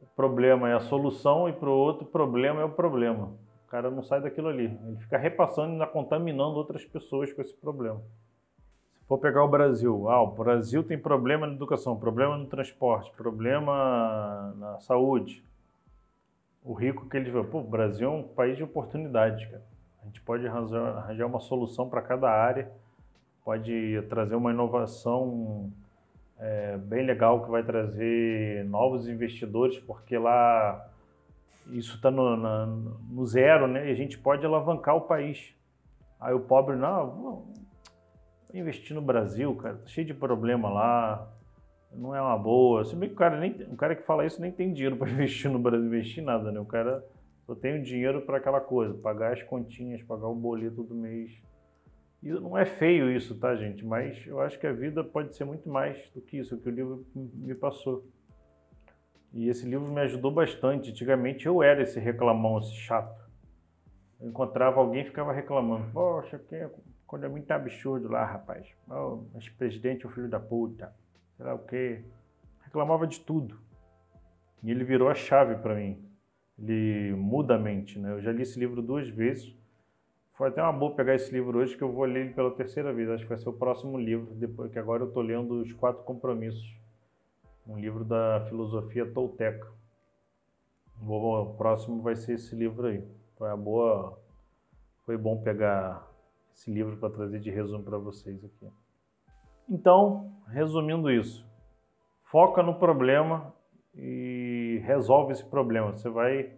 o 0.00 0.06
problema 0.16 0.68
é 0.68 0.74
a 0.74 0.80
solução 0.80 1.48
e 1.48 1.52
para 1.52 1.68
o 1.68 1.72
outro, 1.72 2.04
o 2.04 2.10
problema 2.10 2.60
é 2.60 2.64
o 2.64 2.70
problema. 2.70 3.34
O 3.66 3.70
cara 3.70 3.90
não 3.90 4.02
sai 4.02 4.20
daquilo 4.20 4.48
ali. 4.48 4.64
Ele 4.64 4.96
fica 5.00 5.18
repassando 5.18 5.68
e 5.68 5.72
ainda 5.72 5.86
contaminando 5.86 6.56
outras 6.56 6.84
pessoas 6.84 7.32
com 7.32 7.42
esse 7.42 7.54
problema. 7.54 8.02
Vou 9.08 9.16
pegar 9.16 9.42
o 9.42 9.48
Brasil. 9.48 10.10
Ah, 10.10 10.20
o 10.20 10.26
Brasil 10.26 10.84
tem 10.84 10.98
problema 10.98 11.46
na 11.46 11.54
educação, 11.54 11.96
problema 11.96 12.36
no 12.36 12.44
transporte, 12.46 13.10
problema 13.16 14.54
na 14.58 14.78
saúde. 14.80 15.42
O 16.62 16.74
rico 16.74 17.08
que 17.08 17.16
ele 17.16 17.30
vê, 17.30 17.42
pô, 17.42 17.60
o 17.60 17.64
Brasil 17.64 18.06
é 18.06 18.10
um 18.10 18.22
país 18.22 18.58
de 18.58 18.62
oportunidades, 18.62 19.46
cara. 19.46 19.62
A 20.02 20.06
gente 20.06 20.20
pode 20.20 20.46
arranjar, 20.46 20.98
arranjar 20.98 21.26
uma 21.26 21.40
solução 21.40 21.88
para 21.88 22.02
cada 22.02 22.30
área, 22.30 22.70
pode 23.42 24.02
trazer 24.10 24.34
uma 24.34 24.52
inovação 24.52 25.72
é, 26.38 26.76
bem 26.76 27.06
legal 27.06 27.42
que 27.42 27.50
vai 27.50 27.62
trazer 27.62 28.62
novos 28.66 29.08
investidores, 29.08 29.78
porque 29.80 30.18
lá 30.18 30.86
isso 31.68 31.96
está 31.96 32.10
no, 32.10 32.36
no, 32.36 33.24
zero, 33.24 33.66
né? 33.66 33.88
E 33.88 33.90
a 33.90 33.94
gente 33.94 34.18
pode 34.18 34.44
alavancar 34.44 34.96
o 34.96 35.02
país. 35.02 35.54
Aí 36.20 36.34
o 36.34 36.40
pobre, 36.40 36.76
não, 36.76 37.46
investir 38.54 38.94
no 38.94 39.02
Brasil, 39.02 39.54
cara, 39.56 39.76
tá 39.76 39.86
cheio 39.86 40.06
de 40.06 40.14
problema 40.14 40.68
lá, 40.68 41.32
não 41.92 42.14
é 42.14 42.20
uma 42.20 42.36
boa. 42.38 42.84
Se 42.84 42.94
bem 42.94 43.08
que 43.08 43.14
o 43.14 43.18
cara, 43.18 43.38
nem, 43.38 43.52
o 43.70 43.76
cara 43.76 43.94
que 43.94 44.02
fala 44.02 44.26
isso 44.26 44.40
nem 44.40 44.52
tem 44.52 44.72
dinheiro 44.72 44.96
para 44.98 45.10
investir 45.10 45.50
no 45.50 45.58
Brasil, 45.58 45.86
investir 45.86 46.22
nada, 46.22 46.50
né? 46.50 46.60
O 46.60 46.66
cara 46.66 47.04
só 47.46 47.54
tem 47.54 47.80
o 47.80 47.82
dinheiro 47.82 48.22
para 48.22 48.38
aquela 48.38 48.60
coisa, 48.60 48.94
pagar 48.94 49.32
as 49.32 49.42
continhas, 49.42 50.02
pagar 50.02 50.28
o 50.28 50.34
boleto 50.34 50.82
do 50.82 50.94
mês. 50.94 51.32
E 52.22 52.30
não 52.30 52.58
é 52.58 52.66
feio 52.66 53.10
isso, 53.10 53.38
tá, 53.38 53.54
gente? 53.54 53.84
Mas 53.84 54.26
eu 54.26 54.40
acho 54.40 54.58
que 54.58 54.66
a 54.66 54.72
vida 54.72 55.04
pode 55.04 55.34
ser 55.36 55.44
muito 55.44 55.68
mais 55.68 56.10
do 56.14 56.20
que 56.20 56.38
isso, 56.38 56.56
o 56.56 56.60
que 56.60 56.68
o 56.68 56.72
livro 56.72 57.06
me 57.14 57.54
passou. 57.54 58.04
E 59.32 59.48
esse 59.48 59.66
livro 59.66 59.86
me 59.86 60.00
ajudou 60.00 60.30
bastante. 60.30 60.90
Antigamente 60.90 61.46
eu 61.46 61.62
era 61.62 61.82
esse 61.82 62.00
reclamão, 62.00 62.58
esse 62.58 62.74
chato. 62.74 63.28
Eu 64.20 64.28
encontrava 64.28 64.80
alguém 64.80 65.02
e 65.02 65.06
ficava 65.06 65.32
reclamando. 65.32 65.92
Poxa, 65.92 66.38
quem 66.48 66.58
é 66.58 66.70
quando 67.08 67.24
é 67.24 67.28
muito 67.28 67.50
absurdo 67.50 68.06
lá, 68.06 68.22
rapaz. 68.22 68.68
Oh, 68.86 69.22
esse 69.38 69.50
presidente 69.50 70.04
é 70.04 70.08
o 70.08 70.12
filho 70.12 70.28
da 70.28 70.38
puta. 70.38 70.94
Sei 71.36 71.44
lá 71.44 71.54
o 71.54 71.60
quê. 71.60 72.04
Reclamava 72.60 73.06
de 73.06 73.18
tudo. 73.20 73.58
E 74.62 74.70
ele 74.70 74.84
virou 74.84 75.08
a 75.08 75.14
chave 75.14 75.56
para 75.56 75.74
mim. 75.74 76.04
Ele 76.58 77.14
muda 77.14 77.54
a 77.54 77.58
mente, 77.58 77.98
né? 77.98 78.12
Eu 78.12 78.20
já 78.20 78.30
li 78.30 78.42
esse 78.42 78.60
livro 78.60 78.82
duas 78.82 79.08
vezes. 79.08 79.56
Foi 80.34 80.48
até 80.48 80.62
uma 80.62 80.72
boa 80.72 80.94
pegar 80.94 81.14
esse 81.14 81.32
livro 81.32 81.58
hoje, 81.58 81.76
que 81.76 81.82
eu 81.82 81.90
vou 81.90 82.04
ler 82.04 82.26
ele 82.26 82.34
pela 82.34 82.50
terceira 82.50 82.92
vez. 82.92 83.08
Acho 83.08 83.22
que 83.22 83.30
vai 83.30 83.38
ser 83.38 83.48
o 83.48 83.54
próximo 83.54 83.96
livro, 83.98 84.34
depois 84.34 84.70
que 84.70 84.78
agora 84.78 85.02
eu 85.02 85.08
estou 85.08 85.22
lendo 85.22 85.62
Os 85.62 85.72
Quatro 85.72 86.04
Compromissos. 86.04 86.76
Um 87.66 87.78
livro 87.78 88.04
da 88.04 88.44
filosofia 88.48 89.10
tolteca. 89.10 89.66
O 91.02 91.54
próximo 91.56 92.02
vai 92.02 92.16
ser 92.16 92.34
esse 92.34 92.54
livro 92.54 92.86
aí. 92.86 93.02
Foi 93.38 93.48
a 93.48 93.56
boa. 93.56 94.18
Foi 95.06 95.16
bom 95.16 95.40
pegar 95.40 96.07
esse 96.58 96.72
livro 96.72 96.96
para 96.96 97.08
trazer 97.08 97.38
de 97.38 97.50
resumo 97.50 97.84
para 97.84 97.98
vocês 97.98 98.44
aqui. 98.44 98.68
Então, 99.70 100.32
resumindo 100.48 101.08
isso, 101.08 101.46
foca 102.24 102.64
no 102.64 102.74
problema 102.74 103.54
e 103.94 104.82
resolve 104.84 105.32
esse 105.32 105.44
problema. 105.44 105.92
Você 105.92 106.10
vai 106.10 106.52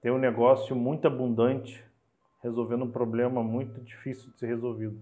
ter 0.00 0.12
um 0.12 0.18
negócio 0.18 0.76
muito 0.76 1.08
abundante 1.08 1.84
resolvendo 2.40 2.84
um 2.84 2.90
problema 2.90 3.42
muito 3.42 3.80
difícil 3.80 4.30
de 4.30 4.38
ser 4.38 4.46
resolvido. 4.46 5.00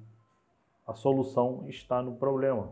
A 0.86 0.94
solução 0.94 1.66
está 1.68 2.02
no 2.02 2.16
problema. 2.16 2.70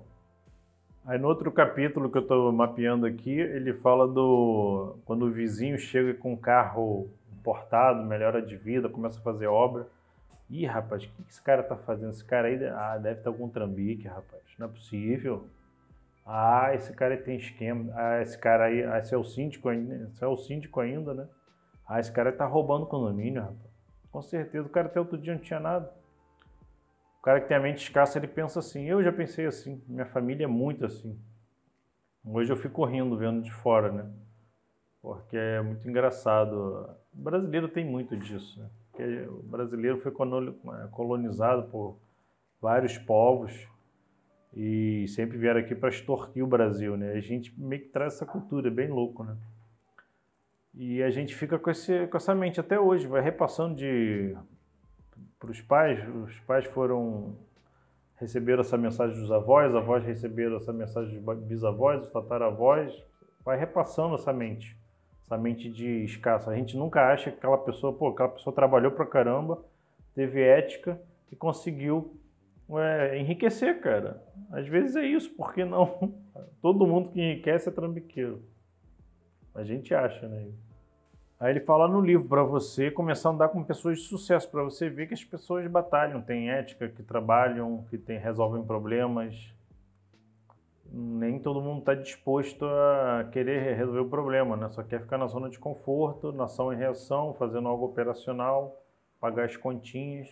Aí 1.04 1.18
no 1.18 1.28
outro 1.28 1.52
capítulo 1.52 2.10
que 2.10 2.16
eu 2.16 2.22
estou 2.22 2.50
mapeando 2.52 3.04
aqui, 3.04 3.38
ele 3.38 3.74
fala 3.74 4.08
do 4.08 4.96
quando 5.04 5.26
o 5.26 5.30
vizinho 5.30 5.78
chega 5.78 6.14
com 6.14 6.32
um 6.32 6.36
carro 6.36 7.10
importado, 7.38 8.02
melhora 8.02 8.40
de 8.40 8.56
vida, 8.56 8.88
começa 8.88 9.20
a 9.20 9.22
fazer 9.22 9.46
obra. 9.46 9.86
Ih, 10.48 10.64
rapaz, 10.66 11.04
o 11.04 11.08
que 11.08 11.22
esse 11.28 11.42
cara 11.42 11.62
tá 11.62 11.76
fazendo? 11.76 12.10
Esse 12.10 12.24
cara 12.24 12.48
aí 12.48 12.64
ah, 12.66 12.96
deve 12.98 13.18
estar 13.18 13.32
com 13.32 13.48
trambique, 13.48 14.06
rapaz. 14.06 14.42
Não 14.58 14.66
é 14.66 14.70
possível. 14.70 15.48
Ah, 16.24 16.74
esse 16.74 16.92
cara 16.92 17.16
tem 17.16 17.36
esquema. 17.36 17.92
Ah, 17.94 18.22
esse 18.22 18.38
cara 18.38 18.66
aí, 18.66 18.84
ah, 18.84 18.98
esse 18.98 19.14
é 19.14 19.18
o 19.18 19.24
síndico 19.24 19.68
ainda, 19.68 20.08
esse 20.12 20.22
é 20.22 20.26
o 20.26 20.36
síndico 20.36 20.80
ainda, 20.80 21.14
né? 21.14 21.28
Ah, 21.86 22.00
esse 22.00 22.12
cara 22.12 22.32
tá 22.32 22.46
roubando 22.46 22.86
condomínio, 22.86 23.42
rapaz. 23.42 23.70
Com 24.10 24.22
certeza, 24.22 24.66
o 24.66 24.70
cara 24.70 24.86
até 24.86 24.98
outro 25.00 25.18
dia 25.18 25.34
não 25.34 25.40
tinha 25.40 25.60
nada. 25.60 25.92
O 27.18 27.22
cara 27.22 27.40
que 27.40 27.48
tem 27.48 27.56
a 27.56 27.60
mente 27.60 27.82
escassa, 27.82 28.18
ele 28.18 28.28
pensa 28.28 28.60
assim. 28.60 28.84
Eu 28.84 29.02
já 29.02 29.12
pensei 29.12 29.46
assim. 29.46 29.82
Minha 29.88 30.06
família 30.06 30.44
é 30.44 30.48
muito 30.48 30.86
assim. 30.86 31.20
Hoje 32.24 32.52
eu 32.52 32.56
fico 32.56 32.84
rindo 32.84 33.16
vendo 33.16 33.42
de 33.42 33.52
fora, 33.52 33.90
né? 33.92 34.10
Porque 35.02 35.36
é 35.36 35.60
muito 35.60 35.88
engraçado. 35.88 36.96
O 37.14 37.22
brasileiro 37.22 37.68
tem 37.68 37.84
muito 37.84 38.16
disso, 38.16 38.60
né? 38.60 38.68
Porque 38.96 39.28
o 39.28 39.42
brasileiro 39.42 40.00
foi 40.00 40.10
colonizado 40.90 41.68
por 41.68 41.98
vários 42.58 42.96
povos 42.96 43.68
e 44.54 45.06
sempre 45.08 45.36
vieram 45.36 45.60
aqui 45.60 45.74
para 45.74 45.90
extorquir 45.90 46.42
o 46.42 46.46
Brasil, 46.46 46.96
né? 46.96 47.12
A 47.12 47.20
gente 47.20 47.52
meio 47.60 47.82
que 47.82 47.88
traz 47.88 48.14
essa 48.14 48.24
cultura, 48.24 48.68
é 48.68 48.70
bem 48.70 48.88
louco, 48.88 49.22
né? 49.22 49.36
E 50.72 51.02
a 51.02 51.10
gente 51.10 51.34
fica 51.34 51.58
com, 51.58 51.70
esse, 51.70 52.06
com 52.06 52.16
essa 52.16 52.34
mente 52.34 52.58
até 52.58 52.80
hoje, 52.80 53.06
vai 53.06 53.20
repassando 53.20 53.74
de 53.74 54.34
para 55.38 55.50
os 55.50 55.60
pais, 55.60 56.02
os 56.24 56.40
pais 56.40 56.64
foram 56.64 57.36
receberam 58.16 58.62
essa 58.62 58.78
mensagem 58.78 59.20
dos 59.20 59.30
avós, 59.30 59.74
avós 59.74 60.02
receberam 60.04 60.56
essa 60.56 60.72
mensagem 60.72 61.22
dos 61.22 61.38
bisavós, 61.44 62.02
os 62.02 62.10
tataravós, 62.10 62.94
vai 63.44 63.58
repassando 63.58 64.14
essa 64.14 64.32
mente, 64.32 64.74
essa 65.26 65.36
mente 65.36 65.68
de 65.68 66.04
escassa. 66.04 66.50
A 66.50 66.54
gente 66.54 66.76
nunca 66.76 67.12
acha 67.12 67.30
que 67.30 67.36
aquela 67.36 67.58
pessoa, 67.58 67.92
pô, 67.92 68.08
aquela 68.08 68.28
pessoa 68.28 68.54
trabalhou 68.54 68.92
pra 68.92 69.04
caramba, 69.04 69.62
teve 70.14 70.40
ética 70.40 71.00
e 71.30 71.36
conseguiu 71.36 72.16
é, 72.70 73.18
enriquecer, 73.18 73.80
cara. 73.80 74.22
Às 74.52 74.68
vezes 74.68 74.94
é 74.94 75.04
isso, 75.04 75.34
porque 75.36 75.64
não? 75.64 76.14
Todo 76.62 76.86
mundo 76.86 77.10
que 77.10 77.20
enriquece 77.20 77.68
é 77.68 77.72
trambiqueiro. 77.72 78.40
A 79.54 79.64
gente 79.64 79.92
acha, 79.94 80.28
né? 80.28 80.46
Aí 81.38 81.50
ele 81.50 81.60
fala 81.60 81.86
no 81.86 82.00
livro 82.00 82.26
para 82.26 82.42
você 82.42 82.90
começar 82.90 83.28
a 83.28 83.32
andar 83.32 83.48
com 83.48 83.62
pessoas 83.62 83.98
de 83.98 84.04
sucesso, 84.04 84.50
para 84.50 84.62
você 84.62 84.88
ver 84.88 85.06
que 85.06 85.14
as 85.14 85.24
pessoas 85.24 85.66
batalham, 85.70 86.22
têm 86.22 86.50
ética, 86.50 86.88
que 86.88 87.02
trabalham, 87.02 87.84
que 87.90 87.98
tem, 87.98 88.18
resolvem 88.18 88.62
problemas. 88.62 89.52
Nem 90.92 91.38
todo 91.38 91.60
mundo 91.60 91.80
está 91.80 91.94
disposto 91.94 92.64
a 92.64 93.28
querer 93.32 93.76
resolver 93.76 94.00
o 94.00 94.08
problema, 94.08 94.56
né? 94.56 94.68
Só 94.70 94.82
quer 94.82 95.00
ficar 95.00 95.18
na 95.18 95.26
zona 95.26 95.50
de 95.50 95.58
conforto, 95.58 96.32
na 96.32 96.44
ação 96.44 96.72
e 96.72 96.76
reação, 96.76 97.34
fazendo 97.34 97.68
algo 97.68 97.86
operacional, 97.86 98.82
pagar 99.20 99.44
as 99.44 99.56
continhas. 99.56 100.28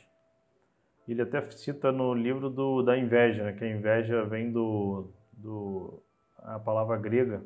Ele 1.07 1.21
até 1.21 1.41
cita 1.51 1.93
no 1.93 2.15
livro 2.15 2.49
do, 2.49 2.83
da 2.83 2.97
inveja, 2.97 3.45
né? 3.45 3.53
que 3.53 3.65
a 3.65 3.71
inveja 3.71 4.25
vem 4.25 4.51
do, 4.51 5.11
do 5.33 6.03
a 6.39 6.59
palavra 6.59 6.97
grega. 6.97 7.45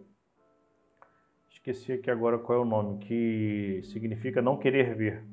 Esqueci 1.51 1.93
aqui 1.93 2.11
agora 2.11 2.39
qual 2.39 2.59
é 2.59 2.63
o 2.63 2.65
nome, 2.65 2.99
que 2.99 3.81
significa 3.85 4.41
não 4.41 4.57
querer 4.57 4.95
ver. 4.95 5.25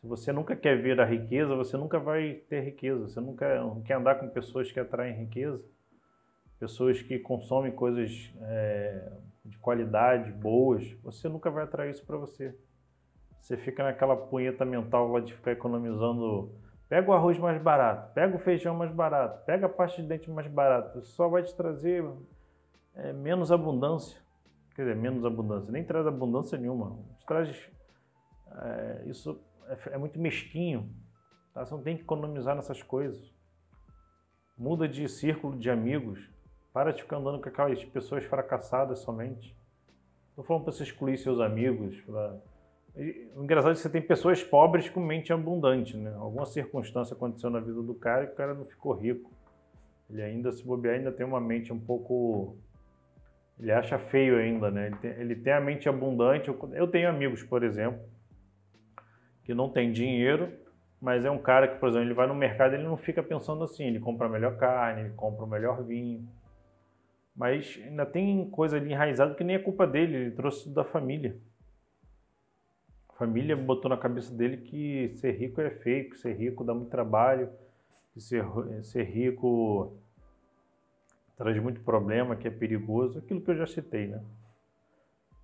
Se 0.00 0.06
você 0.06 0.32
nunca 0.32 0.56
quer 0.56 0.80
ver 0.80 1.00
a 1.00 1.04
riqueza, 1.04 1.54
você 1.54 1.76
nunca 1.76 1.98
vai 1.98 2.34
ter 2.48 2.60
riqueza. 2.60 3.08
Você 3.08 3.20
nunca 3.20 3.46
quer 3.84 3.94
andar 3.94 4.14
com 4.14 4.28
pessoas 4.28 4.70
que 4.70 4.80
atraem 4.80 5.14
riqueza, 5.14 5.60
pessoas 6.58 7.00
que 7.02 7.18
consomem 7.18 7.72
coisas 7.72 8.32
é, 8.40 9.12
de 9.44 9.58
qualidade, 9.58 10.32
boas. 10.32 10.84
Você 11.02 11.28
nunca 11.28 11.50
vai 11.50 11.64
atrair 11.64 11.90
isso 11.90 12.04
para 12.06 12.16
você. 12.16 12.54
Você 13.40 13.56
fica 13.56 13.84
naquela 13.84 14.16
punheta 14.16 14.64
mental 14.64 15.08
lá 15.12 15.20
de 15.20 15.34
ficar 15.34 15.52
economizando 15.52 16.52
Pega 16.88 17.10
o 17.10 17.12
arroz 17.12 17.38
mais 17.38 17.60
barato, 17.60 18.14
pega 18.14 18.34
o 18.34 18.38
feijão 18.38 18.74
mais 18.74 18.90
barato, 18.90 19.44
pega 19.44 19.66
a 19.66 19.68
pasta 19.68 20.00
de 20.00 20.08
dente 20.08 20.30
mais 20.30 20.46
barata. 20.46 20.98
Isso 20.98 21.12
só 21.12 21.28
vai 21.28 21.42
te 21.42 21.54
trazer 21.54 22.02
é, 22.94 23.12
menos 23.12 23.52
abundância. 23.52 24.18
Quer 24.74 24.82
dizer, 24.82 24.96
menos 24.96 25.24
abundância. 25.24 25.70
Nem 25.70 25.84
traz 25.84 26.06
abundância 26.06 26.56
nenhuma. 26.56 26.98
Te 27.18 27.26
traz. 27.26 27.70
É, 28.62 29.02
isso 29.06 29.38
é, 29.66 29.94
é, 29.94 29.98
muito 29.98 30.18
mesquinho. 30.18 30.90
Tá? 31.52 31.66
Você 31.66 31.74
não 31.74 31.82
tem 31.82 31.94
que 31.94 32.04
economizar 32.04 32.56
nessas 32.56 32.82
coisas. 32.82 33.34
Muda 34.56 34.88
de 34.88 35.06
círculo 35.08 35.58
de 35.58 35.68
amigos. 35.70 36.30
Para 36.78 36.92
de 36.92 37.02
ficar 37.02 37.16
andando 37.16 37.40
com 37.40 37.48
aquelas 37.48 37.84
pessoas 37.86 38.22
fracassadas 38.22 39.00
somente. 39.00 39.52
Estou 40.30 40.44
falando 40.44 40.62
para 40.62 40.72
você 40.72 40.84
excluir 40.84 41.18
seus 41.18 41.40
amigos, 41.40 42.00
para 42.02 42.40
o 43.34 43.42
engraçado 43.42 43.72
é 43.72 43.74
que 43.74 43.80
você 43.80 43.90
tem 43.90 44.00
pessoas 44.00 44.44
pobres 44.44 44.88
com 44.88 45.00
mente 45.00 45.32
abundante, 45.32 45.96
né? 45.96 46.14
Alguma 46.14 46.46
circunstância 46.46 47.14
aconteceu 47.14 47.50
na 47.50 47.58
vida 47.58 47.82
do 47.82 47.94
cara 47.96 48.22
e 48.22 48.26
o 48.28 48.34
cara 48.36 48.54
não 48.54 48.64
ficou 48.64 48.92
rico. 48.92 49.28
Ele 50.08 50.22
ainda, 50.22 50.52
se 50.52 50.64
bobear, 50.64 50.94
ainda 50.94 51.10
tem 51.10 51.26
uma 51.26 51.40
mente 51.40 51.72
um 51.72 51.80
pouco... 51.80 52.56
Ele 53.58 53.72
acha 53.72 53.98
feio 53.98 54.38
ainda, 54.38 54.70
né? 54.70 54.86
Ele 54.86 54.96
tem, 54.98 55.10
ele 55.10 55.34
tem 55.34 55.52
a 55.54 55.60
mente 55.60 55.88
abundante. 55.88 56.48
Eu 56.74 56.86
tenho 56.86 57.08
amigos, 57.08 57.42
por 57.42 57.64
exemplo, 57.64 58.00
que 59.42 59.52
não 59.52 59.68
tem 59.68 59.90
dinheiro, 59.90 60.48
mas 61.02 61.24
é 61.24 61.30
um 61.30 61.38
cara 61.38 61.66
que, 61.66 61.80
por 61.80 61.88
exemplo, 61.88 62.06
ele 62.06 62.14
vai 62.14 62.28
no 62.28 62.36
mercado 62.36 62.74
ele 62.74 62.84
não 62.84 62.96
fica 62.96 63.20
pensando 63.20 63.64
assim, 63.64 63.82
ele 63.82 63.98
compra 63.98 64.28
a 64.28 64.30
melhor 64.30 64.56
carne, 64.56 65.00
ele 65.00 65.14
compra 65.14 65.44
o 65.44 65.48
melhor 65.48 65.82
vinho. 65.82 66.37
Mas 67.38 67.80
ainda 67.82 68.04
tem 68.04 68.50
coisa 68.50 68.76
ali 68.76 68.92
enraizada 68.92 69.34
que 69.34 69.44
nem 69.44 69.56
é 69.56 69.58
culpa 69.58 69.86
dele, 69.86 70.16
ele 70.16 70.30
trouxe 70.32 70.68
da 70.68 70.84
família 70.84 71.40
família 73.18 73.56
botou 73.56 73.90
na 73.90 73.96
cabeça 73.96 74.32
dele 74.32 74.58
que 74.58 75.10
ser 75.16 75.32
rico 75.32 75.60
é 75.60 75.70
feio, 75.70 76.08
que 76.08 76.16
ser 76.16 76.34
rico 76.34 76.62
dá 76.62 76.72
muito 76.72 76.88
trabalho, 76.88 77.50
que 78.14 78.20
ser, 78.20 78.44
ser 78.84 79.02
rico 79.02 79.98
traz 81.36 81.60
muito 81.60 81.80
problema, 81.80 82.36
que 82.36 82.46
é 82.46 82.50
perigoso, 82.50 83.18
aquilo 83.18 83.40
que 83.40 83.50
eu 83.50 83.56
já 83.56 83.66
citei, 83.66 84.06
né? 84.06 84.22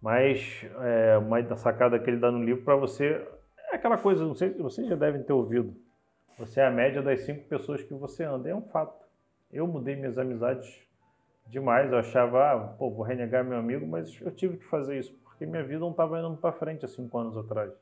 Mas 0.01 0.65
é, 0.83 1.19
uma 1.19 1.57
sacada 1.57 1.99
que 1.99 2.09
ele 2.09 2.19
dá 2.19 2.31
no 2.31 2.45
livro 2.45 2.63
para 2.63 2.77
você 2.77 3.27
é 3.71 3.75
aquela 3.75 3.99
coisa, 3.99 4.25
não 4.25 4.35
sei, 4.37 4.51
vocês 4.51 4.87
já 4.87 4.95
devem 4.95 5.23
ter 5.23 5.33
ouvido. 5.33 5.75
Você 6.39 6.61
é 6.61 6.67
a 6.67 6.71
média 6.71 7.03
das 7.03 7.21
cinco 7.23 7.45
pessoas 7.49 7.83
que 7.83 7.95
você 7.95 8.23
anda, 8.23 8.49
é 8.49 8.55
um 8.55 8.63
fato. 8.63 9.05
Eu 9.53 9.67
mudei 9.67 9.97
minhas 9.97 10.19
amizades 10.19 10.84
demais, 11.47 11.91
eu 11.93 11.99
achava, 11.99 12.53
ah, 12.53 12.59
pô, 12.79 12.91
vou 12.91 13.05
renegar 13.05 13.45
meu 13.45 13.59
amigo, 13.59 13.87
mas 13.87 14.21
eu 14.21 14.31
tive 14.31 14.57
que 14.57 14.65
fazer 14.65 14.99
isso 14.99 15.15
porque 15.35 15.47
minha 15.47 15.65
vida 15.65 15.81
não 15.81 15.91
estava 15.91 16.19
indo 16.19 16.37
para 16.37 16.53
frente 16.53 16.85
há 16.85 16.89
cinco 16.89 17.19
anos 17.19 17.37
atrás. 17.37 17.73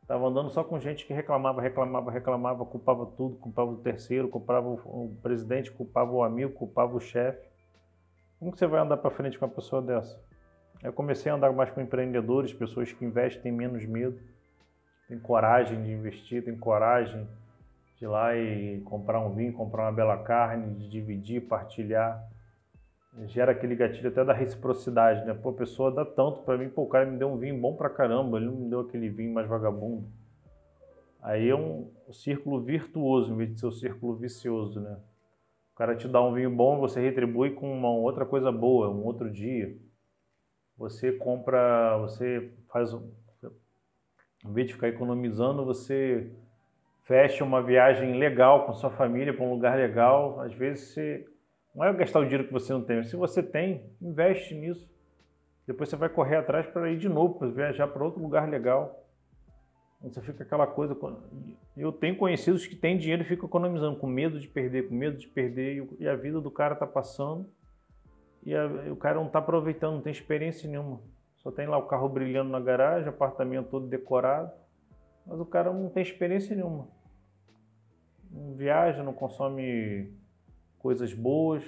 Estava 0.00 0.26
andando 0.26 0.50
só 0.50 0.64
com 0.64 0.78
gente 0.80 1.06
que 1.06 1.12
reclamava, 1.12 1.60
reclamava, 1.60 2.10
reclamava, 2.10 2.64
culpava 2.64 3.06
tudo, 3.06 3.36
culpava 3.36 3.70
o 3.70 3.76
terceiro, 3.76 4.28
culpava 4.28 4.68
o 4.68 5.16
presidente, 5.22 5.70
culpava 5.70 6.10
o 6.10 6.22
amigo, 6.22 6.52
culpava 6.52 6.96
o 6.96 7.00
chefe. 7.00 7.46
Como 8.38 8.50
que 8.50 8.58
você 8.58 8.66
vai 8.66 8.80
andar 8.80 8.96
para 8.96 9.10
frente 9.10 9.38
com 9.38 9.44
uma 9.44 9.54
pessoa 9.54 9.80
dessa? 9.80 10.18
Eu 10.82 10.92
comecei 10.92 11.30
a 11.30 11.34
andar 11.34 11.52
mais 11.52 11.70
com 11.70 11.80
empreendedores, 11.80 12.52
pessoas 12.52 12.92
que 12.92 13.04
investem, 13.04 13.42
têm 13.42 13.52
menos 13.52 13.84
medo, 13.86 14.18
têm 15.08 15.18
coragem 15.18 15.82
de 15.82 15.92
investir, 15.92 16.44
têm 16.44 16.56
coragem 16.56 17.26
de 17.96 18.04
ir 18.04 18.08
lá 18.08 18.36
e 18.36 18.80
comprar 18.82 19.20
um 19.20 19.34
vinho, 19.34 19.52
comprar 19.52 19.84
uma 19.84 19.92
bela 19.92 20.18
carne, 20.18 20.74
de 20.74 20.88
dividir, 20.88 21.46
partilhar 21.46 22.22
gera 23.26 23.52
aquele 23.52 23.76
gatilho 23.76 24.08
até 24.08 24.24
da 24.24 24.32
reciprocidade, 24.32 25.24
né? 25.24 25.34
Pô, 25.34 25.50
a 25.50 25.54
pessoa 25.54 25.90
dá 25.90 26.04
tanto 26.04 26.42
para 26.42 26.58
mim, 26.58 26.68
pô, 26.68 26.82
o 26.82 26.88
cara 26.88 27.06
me 27.06 27.16
deu 27.16 27.28
um 27.28 27.38
vinho 27.38 27.60
bom 27.60 27.76
pra 27.76 27.88
caramba, 27.88 28.38
ele 28.38 28.46
não 28.46 28.56
me 28.56 28.68
deu 28.68 28.80
aquele 28.80 29.08
vinho 29.08 29.32
mais 29.32 29.48
vagabundo. 29.48 30.08
Aí 31.22 31.48
é 31.48 31.54
um, 31.54 31.90
um 32.08 32.12
círculo 32.12 32.60
virtuoso, 32.60 33.32
em 33.32 33.36
vez 33.36 33.54
de 33.54 33.60
ser 33.60 33.66
um 33.66 33.70
círculo 33.70 34.16
vicioso, 34.16 34.80
né? 34.80 34.98
O 35.72 35.76
cara 35.76 35.96
te 35.96 36.06
dá 36.06 36.22
um 36.22 36.34
vinho 36.34 36.50
bom, 36.50 36.78
você 36.78 37.00
retribui 37.00 37.52
com 37.52 37.72
uma 37.72 37.90
outra 37.90 38.26
coisa 38.26 38.52
boa, 38.52 38.90
um 38.90 39.04
outro 39.04 39.30
dia. 39.30 39.76
Você 40.76 41.12
compra, 41.12 41.98
você 41.98 42.52
faz, 42.68 42.92
em 42.92 44.52
vez 44.52 44.68
de 44.68 44.74
ficar 44.74 44.88
economizando, 44.88 45.64
você 45.64 46.30
fecha 47.04 47.44
uma 47.44 47.62
viagem 47.62 48.18
legal 48.18 48.66
com 48.66 48.74
sua 48.74 48.90
família 48.90 49.32
para 49.32 49.44
um 49.44 49.50
lugar 49.50 49.76
legal. 49.76 50.40
Às 50.40 50.52
vezes 50.52 50.88
você 50.88 51.26
não 51.74 51.84
é 51.84 51.92
gastar 51.92 52.20
o 52.20 52.24
dinheiro 52.24 52.46
que 52.46 52.52
você 52.52 52.72
não 52.72 52.82
tem. 52.82 53.02
Se 53.02 53.16
você 53.16 53.42
tem, 53.42 53.90
investe 54.00 54.54
nisso. 54.54 54.88
Depois 55.66 55.88
você 55.88 55.96
vai 55.96 56.08
correr 56.08 56.36
atrás 56.36 56.66
para 56.66 56.90
ir 56.90 56.98
de 56.98 57.08
novo, 57.08 57.38
para 57.38 57.48
viajar 57.48 57.88
para 57.88 58.04
outro 58.04 58.22
lugar 58.22 58.48
legal. 58.48 59.02
Você 60.02 60.20
fica 60.20 60.44
aquela 60.44 60.66
coisa. 60.66 60.96
Eu 61.76 61.90
tenho 61.90 62.16
conhecidos 62.16 62.66
que 62.66 62.76
têm 62.76 62.98
dinheiro 62.98 63.22
e 63.22 63.26
ficam 63.26 63.48
economizando, 63.48 63.98
com 63.98 64.06
medo 64.06 64.38
de 64.38 64.46
perder, 64.46 64.88
com 64.88 64.94
medo 64.94 65.16
de 65.16 65.26
perder, 65.26 65.88
e 65.98 66.06
a 66.06 66.14
vida 66.14 66.40
do 66.40 66.50
cara 66.50 66.74
está 66.74 66.86
passando 66.86 67.48
e, 68.44 68.54
a, 68.54 68.64
e, 68.86 68.90
o 68.90 68.96
cara 68.96 69.16
não 69.16 69.26
está 69.26 69.38
aproveitando, 69.38 69.94
não 69.94 70.02
tem 70.02 70.12
experiência 70.12 70.68
nenhuma. 70.68 71.00
Só 71.38 71.50
tem 71.50 71.66
lá 71.66 71.78
o 71.78 71.86
carro 71.86 72.08
brilhando 72.08 72.50
na 72.50 72.60
garagem, 72.60 73.08
apartamento 73.08 73.70
todo 73.70 73.86
decorado, 73.86 74.52
mas 75.26 75.40
o 75.40 75.46
cara 75.46 75.72
não 75.72 75.88
tem 75.88 76.02
experiência 76.02 76.54
nenhuma. 76.54 76.88
Não 78.30 78.54
viaja, 78.54 79.02
não 79.02 79.12
consome 79.12 80.12
coisas 80.84 81.14
boas. 81.14 81.64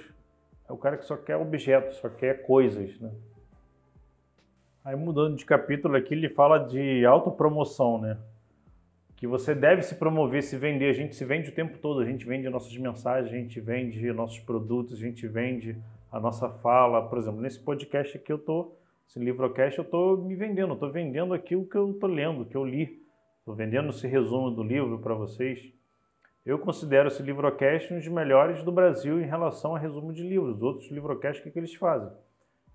É 0.69 0.71
o 0.71 0.77
cara 0.77 0.95
que 0.95 1.03
só 1.03 1.17
quer 1.17 1.37
objetos, 1.37 1.95
só 1.95 2.07
quer 2.07 2.45
coisas, 2.45 2.99
né? 2.99 3.11
Aí 4.85 4.95
mudando 4.95 5.35
de 5.35 5.43
capítulo 5.43 5.97
aqui, 5.97 6.13
ele 6.13 6.29
fala 6.29 6.59
de 6.59 7.03
autopromoção, 7.03 7.99
né? 7.99 8.15
Que 9.15 9.25
você 9.25 9.55
deve 9.55 9.81
se 9.81 9.95
promover, 9.95 10.43
se 10.43 10.55
vender. 10.55 10.91
A 10.91 10.93
gente 10.93 11.15
se 11.15 11.25
vende 11.25 11.49
o 11.49 11.51
tempo 11.51 11.79
todo, 11.79 11.99
a 11.99 12.05
gente 12.05 12.27
vende 12.27 12.47
nossas 12.47 12.77
mensagens, 12.77 13.33
a 13.33 13.35
gente 13.35 13.59
vende 13.59 14.13
nossos 14.13 14.39
produtos, 14.39 14.99
a 14.99 15.01
gente 15.01 15.27
vende 15.27 15.75
a 16.11 16.19
nossa 16.19 16.47
fala. 16.47 17.01
Por 17.09 17.17
exemplo, 17.17 17.41
nesse 17.41 17.59
podcast 17.59 18.15
aqui 18.17 18.31
eu 18.31 18.37
tô 18.37 18.71
esse 19.09 19.17
livrocast 19.17 19.79
eu 19.79 19.85
estou 19.85 20.17
me 20.17 20.35
vendendo, 20.35 20.73
estou 20.73 20.91
vendendo 20.91 21.33
aquilo 21.33 21.65
que 21.65 21.75
eu 21.75 21.89
estou 21.89 22.09
lendo, 22.09 22.45
que 22.45 22.55
eu 22.55 22.63
li. 22.63 23.01
Estou 23.39 23.55
vendendo 23.55 23.89
esse 23.89 24.05
resumo 24.05 24.51
do 24.51 24.61
livro 24.61 24.99
para 24.99 25.15
vocês. 25.15 25.73
Eu 26.47 26.57
considero 26.57 27.09
esse 27.09 27.21
livrocast 27.21 27.93
um 27.93 27.97
dos 27.97 28.07
melhores 28.07 28.63
do 28.63 28.71
Brasil 28.71 29.19
em 29.19 29.25
relação 29.25 29.75
a 29.75 29.79
resumo 29.79 30.13
de 30.13 30.23
livros. 30.23 30.55
Os 30.55 30.63
outros 30.63 30.89
livrocasts, 30.89 31.41
o 31.41 31.43
que, 31.43 31.51
que 31.51 31.59
eles 31.59 31.75
fazem? 31.75 32.09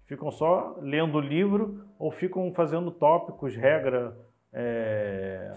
Ficam 0.05 0.31
só 0.31 0.76
lendo 0.83 1.17
o 1.17 1.21
livro 1.23 1.83
ou 1.99 2.12
ficam 2.12 2.52
fazendo 2.52 2.91
tópicos, 2.91 3.57
regra, 3.57 4.14
é... 4.52 5.57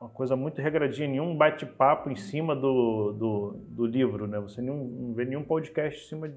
uma 0.00 0.08
coisa 0.08 0.34
muito 0.34 0.62
regradinha, 0.62 1.08
nenhum 1.08 1.36
bate-papo 1.36 2.08
em 2.08 2.16
cima 2.16 2.56
do, 2.56 3.12
do, 3.12 3.64
do, 3.68 3.84
livro. 3.84 4.26
Né? 4.26 4.40
Você 4.40 4.62
não, 4.62 4.76
não 4.78 5.12
vê 5.12 5.26
nenhum 5.26 5.44
podcast 5.44 6.02
em 6.02 6.08
cima 6.08 6.32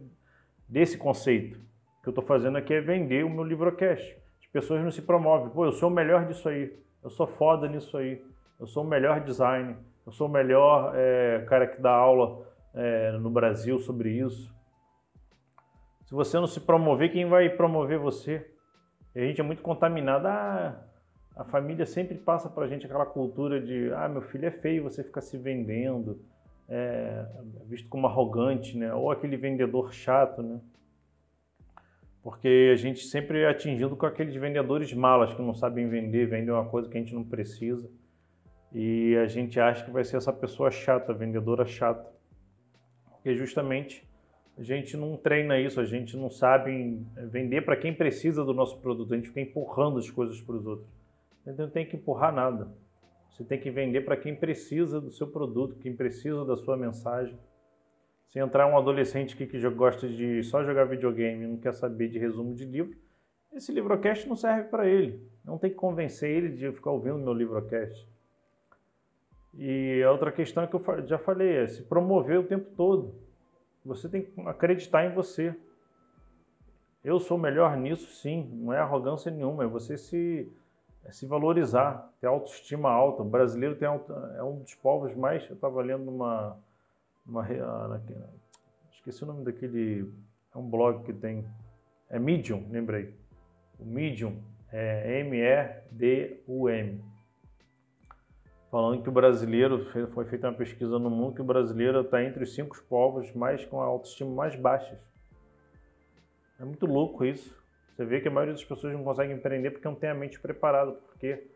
desse 0.67 0.97
conceito. 0.97 1.59
O 1.99 2.01
que 2.01 2.09
eu 2.09 2.11
estou 2.11 2.25
fazendo 2.25 2.57
aqui 2.57 2.73
é 2.73 2.81
vender 2.81 3.23
o 3.23 3.29
meu 3.29 3.45
livrocast. 3.45 4.17
As 4.41 4.47
pessoas 4.47 4.83
não 4.83 4.91
se 4.91 5.01
promovem. 5.01 5.49
Pô, 5.49 5.63
eu 5.63 5.71
sou 5.71 5.89
o 5.89 5.93
melhor 5.93 6.27
disso 6.27 6.49
aí. 6.49 6.77
Eu 7.01 7.09
sou 7.09 7.25
foda 7.25 7.69
nisso 7.69 7.95
aí. 7.95 8.21
Eu 8.59 8.67
sou 8.67 8.83
o 8.83 8.87
melhor 8.87 9.21
design. 9.21 9.77
Eu 10.05 10.11
sou 10.11 10.27
o 10.27 10.31
melhor 10.31 10.93
é, 10.95 11.45
cara 11.47 11.67
que 11.67 11.81
dá 11.81 11.91
aula 11.91 12.45
é, 12.73 13.11
no 13.13 13.29
Brasil 13.29 13.79
sobre 13.79 14.09
isso. 14.11 14.53
Se 16.05 16.13
você 16.13 16.37
não 16.39 16.47
se 16.47 16.59
promover, 16.59 17.11
quem 17.11 17.25
vai 17.25 17.49
promover 17.49 17.97
você? 17.97 18.45
E 19.15 19.19
a 19.19 19.25
gente 19.25 19.39
é 19.39 19.43
muito 19.43 19.61
contaminado. 19.61 20.27
Ah, 20.27 20.83
a 21.35 21.43
família 21.45 21.85
sempre 21.85 22.17
passa 22.17 22.49
para 22.49 22.65
a 22.65 22.67
gente 22.67 22.85
aquela 22.85 23.05
cultura 23.05 23.61
de 23.61 23.91
ah, 23.93 24.07
meu 24.09 24.21
filho 24.21 24.45
é 24.45 24.51
feio, 24.51 24.83
você 24.83 25.03
fica 25.03 25.21
se 25.21 25.37
vendendo, 25.37 26.21
é, 26.67 27.25
visto 27.65 27.87
como 27.89 28.05
arrogante, 28.05 28.77
né? 28.77 28.93
Ou 28.93 29.11
aquele 29.11 29.37
vendedor 29.37 29.93
chato, 29.93 30.41
né? 30.41 30.59
porque 32.23 32.71
a 32.71 32.75
gente 32.77 33.03
sempre 33.05 33.41
é 33.41 33.49
atingido 33.49 33.97
com 33.97 34.05
aqueles 34.05 34.33
vendedores 34.33 34.93
malas 34.93 35.33
que 35.33 35.41
não 35.41 35.53
sabem 35.53 35.89
vender, 35.89 36.25
vendem 36.25 36.51
uma 36.51 36.65
coisa 36.65 36.89
que 36.89 36.97
a 36.97 37.01
gente 37.01 37.13
não 37.13 37.23
precisa. 37.23 37.91
E 38.73 39.15
a 39.17 39.27
gente 39.27 39.59
acha 39.59 39.85
que 39.85 39.91
vai 39.91 40.03
ser 40.03 40.17
essa 40.17 40.33
pessoa 40.33 40.71
chata, 40.71 41.13
vendedora 41.13 41.65
chata. 41.65 42.11
Porque 43.11 43.35
justamente 43.35 44.07
a 44.57 44.63
gente 44.63 44.97
não 44.97 45.15
treina 45.15 45.59
isso, 45.59 45.79
a 45.79 45.85
gente 45.85 46.17
não 46.17 46.29
sabe 46.29 47.05
vender 47.29 47.61
para 47.61 47.77
quem 47.77 47.93
precisa 47.93 48.43
do 48.43 48.53
nosso 48.53 48.79
produto, 48.79 49.13
a 49.13 49.17
gente 49.17 49.29
fica 49.29 49.41
empurrando 49.41 49.97
as 49.97 50.09
coisas 50.09 50.41
para 50.41 50.55
os 50.55 50.65
outros. 50.65 50.89
Então 51.41 51.65
não 51.65 51.71
tem 51.71 51.85
que 51.85 51.95
empurrar 51.95 52.33
nada. 52.33 52.67
Você 53.31 53.43
tem 53.43 53.59
que 53.59 53.71
vender 53.71 54.01
para 54.01 54.17
quem 54.17 54.35
precisa 54.35 55.01
do 55.01 55.11
seu 55.11 55.27
produto, 55.27 55.77
quem 55.79 55.95
precisa 55.95 56.45
da 56.45 56.55
sua 56.55 56.77
mensagem. 56.77 57.37
Se 58.27 58.39
entrar 58.39 58.67
um 58.67 58.77
adolescente 58.77 59.35
que 59.35 59.69
gosta 59.69 60.07
de 60.07 60.43
só 60.43 60.63
jogar 60.63 60.85
videogame 60.85 61.43
e 61.43 61.47
não 61.47 61.57
quer 61.57 61.73
saber 61.73 62.09
de 62.09 62.19
resumo 62.19 62.55
de 62.55 62.65
livro, 62.65 62.95
esse 63.53 63.71
livrocast 63.71 64.27
não 64.27 64.35
serve 64.35 64.69
para 64.69 64.87
ele. 64.87 65.21
Não 65.45 65.57
tem 65.57 65.69
que 65.69 65.75
convencer 65.75 66.29
ele 66.29 66.49
de 66.49 66.71
ficar 66.71 66.91
ouvindo 66.91 67.17
meu 67.17 67.33
livrocast. 67.33 68.07
E 69.55 70.01
a 70.03 70.11
outra 70.11 70.31
questão 70.31 70.63
é 70.63 70.67
que 70.67 70.75
eu 70.75 71.07
já 71.07 71.17
falei 71.17 71.57
é 71.57 71.67
se 71.67 71.83
promover 71.83 72.39
o 72.39 72.43
tempo 72.43 72.71
todo. 72.75 73.13
Você 73.85 74.09
tem 74.09 74.23
que 74.23 74.41
acreditar 74.47 75.05
em 75.05 75.13
você. 75.13 75.55
Eu 77.03 77.19
sou 77.19 77.37
melhor 77.37 77.75
nisso, 77.77 78.13
sim. 78.15 78.49
Não 78.53 78.73
é 78.73 78.79
arrogância 78.79 79.29
nenhuma, 79.29 79.63
é 79.63 79.67
você 79.67 79.97
se, 79.97 80.51
é 81.03 81.11
se 81.11 81.25
valorizar, 81.25 82.11
ter 82.19 82.27
autoestima 82.27 82.89
alta. 82.89 83.21
O 83.21 83.25
brasileiro 83.25 83.75
tem, 83.75 83.87
é 83.87 84.43
um 84.43 84.59
dos 84.59 84.73
povos 84.75 85.13
mais. 85.15 85.47
Eu 85.49 85.55
estava 85.55 85.81
lendo 85.81 86.09
uma 86.09 86.57
uma, 87.25 87.41
ah, 87.43 87.99
esqueci 88.91 89.23
o 89.23 89.27
nome 89.27 89.43
daquele, 89.45 90.11
é 90.53 90.57
um 90.57 90.69
blog 90.69 91.03
que 91.03 91.13
tem, 91.13 91.45
é 92.09 92.19
Medium, 92.19 92.67
lembrei. 92.69 93.15
O 93.79 93.85
Medium 93.85 94.37
é 94.71 95.19
M-E-D-U-M. 95.21 97.01
Falando 98.73 99.03
que 99.03 99.09
o 99.09 99.11
brasileiro, 99.11 99.85
foi 100.15 100.25
feita 100.25 100.47
uma 100.47 100.57
pesquisa 100.57 100.97
no 100.97 101.07
mundo, 101.07 101.35
que 101.35 101.41
o 101.41 101.45
brasileiro 101.45 102.01
está 102.01 102.23
entre 102.23 102.43
os 102.43 102.55
cinco 102.55 102.75
povos 102.89 103.31
mais 103.33 103.63
com 103.63 103.79
a 103.79 103.85
autoestima 103.85 104.31
mais 104.31 104.55
baixas. 104.55 104.97
É 106.59 106.65
muito 106.65 106.87
louco 106.87 107.23
isso. 107.23 107.55
Você 107.91 108.03
vê 108.03 108.19
que 108.19 108.27
a 108.27 108.31
maioria 108.31 108.55
das 108.55 108.63
pessoas 108.63 108.91
não 108.93 109.03
consegue 109.03 109.31
empreender 109.31 109.69
porque 109.69 109.87
não 109.87 109.93
tem 109.93 110.09
a 110.09 110.15
mente 110.15 110.39
preparada, 110.39 110.91
porque 110.91 111.51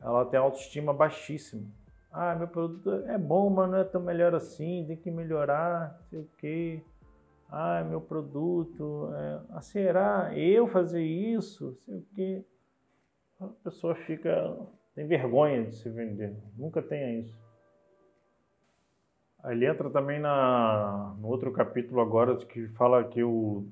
ela 0.00 0.24
tem 0.24 0.40
a 0.40 0.42
autoestima 0.44 0.94
baixíssima. 0.94 1.66
Ah, 2.10 2.34
meu 2.34 2.48
produto 2.48 2.90
é 3.06 3.18
bom, 3.18 3.50
mas 3.50 3.70
não 3.70 3.76
é 3.76 3.84
tão 3.84 4.00
melhor 4.00 4.34
assim, 4.34 4.86
tem 4.88 4.96
que 4.96 5.10
melhorar, 5.10 6.00
sei 6.08 6.20
o 6.20 6.28
quê. 6.38 6.82
Ah, 7.50 7.84
meu 7.84 8.00
produto, 8.00 9.10
é, 9.14 9.40
ah, 9.50 9.60
será 9.60 10.34
eu 10.34 10.66
fazer 10.66 11.02
isso, 11.04 11.76
sei 11.84 11.98
o 11.98 12.06
quê. 12.14 12.42
A 13.38 13.46
pessoa 13.62 13.94
fica, 13.94 14.56
tem 14.94 15.06
vergonha 15.06 15.64
de 15.64 15.76
se 15.76 15.88
vender, 15.88 16.36
nunca 16.56 16.82
tenha 16.82 17.20
isso. 17.20 17.42
Aí 19.42 19.64
entra 19.64 19.90
também 19.90 20.20
na, 20.20 21.14
no 21.18 21.28
outro 21.28 21.52
capítulo 21.52 22.00
agora 22.00 22.36
que 22.36 22.68
fala 22.68 23.02
que 23.02 23.24
o, 23.24 23.66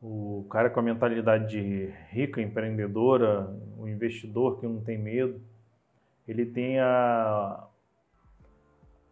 o 0.00 0.46
cara 0.50 0.70
com 0.70 0.80
a 0.80 0.82
mentalidade 0.82 1.50
de 1.50 1.92
rica, 2.08 2.40
empreendedora, 2.40 3.54
o 3.76 3.86
investidor 3.86 4.58
que 4.58 4.66
não 4.66 4.82
tem 4.82 4.96
medo, 4.96 5.40
ele 6.26 6.46
tem 6.46 6.80
a, 6.80 7.66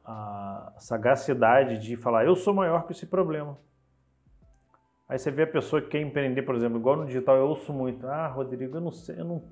a 0.04 0.72
sagacidade 0.78 1.78
de 1.78 1.96
falar: 1.96 2.24
eu 2.24 2.34
sou 2.34 2.54
maior 2.54 2.86
que 2.86 2.92
esse 2.92 3.06
problema. 3.06 3.58
Aí 5.06 5.18
você 5.18 5.30
vê 5.30 5.42
a 5.42 5.46
pessoa 5.46 5.82
que 5.82 5.88
quer 5.88 6.00
empreender, 6.00 6.42
por 6.42 6.54
exemplo, 6.54 6.78
igual 6.78 6.96
no 6.96 7.06
digital, 7.06 7.36
eu 7.36 7.48
ouço 7.48 7.72
muito: 7.72 8.06
ah, 8.06 8.28
Rodrigo, 8.28 8.76
eu 8.76 8.80
não 8.80 8.92
sei, 8.92 9.20
eu 9.20 9.24
não, 9.24 9.42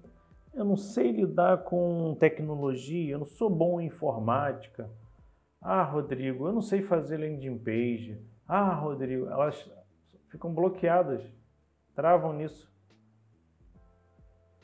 eu 0.57 0.65
não 0.65 0.77
sei 0.77 1.13
lidar 1.13 1.65
com 1.65 2.17
tecnologia, 2.19 3.13
eu 3.13 3.19
não 3.19 3.27
sou 3.27 3.51
bom 3.51 3.79
em 3.79 3.87
informática. 3.87 4.91
Ah, 5.61 5.83
Rodrigo, 5.83 6.49
eu 6.49 6.53
não 6.53 6.63
sei 6.63 6.81
fazer 6.81 7.19
landing 7.19 7.59
page. 7.59 8.19
Ah, 8.49 8.73
Rodrigo, 8.73 9.27
elas 9.27 9.71
ficam 10.31 10.55
bloqueadas, 10.55 11.23
travam 11.95 12.33
nisso. 12.33 12.73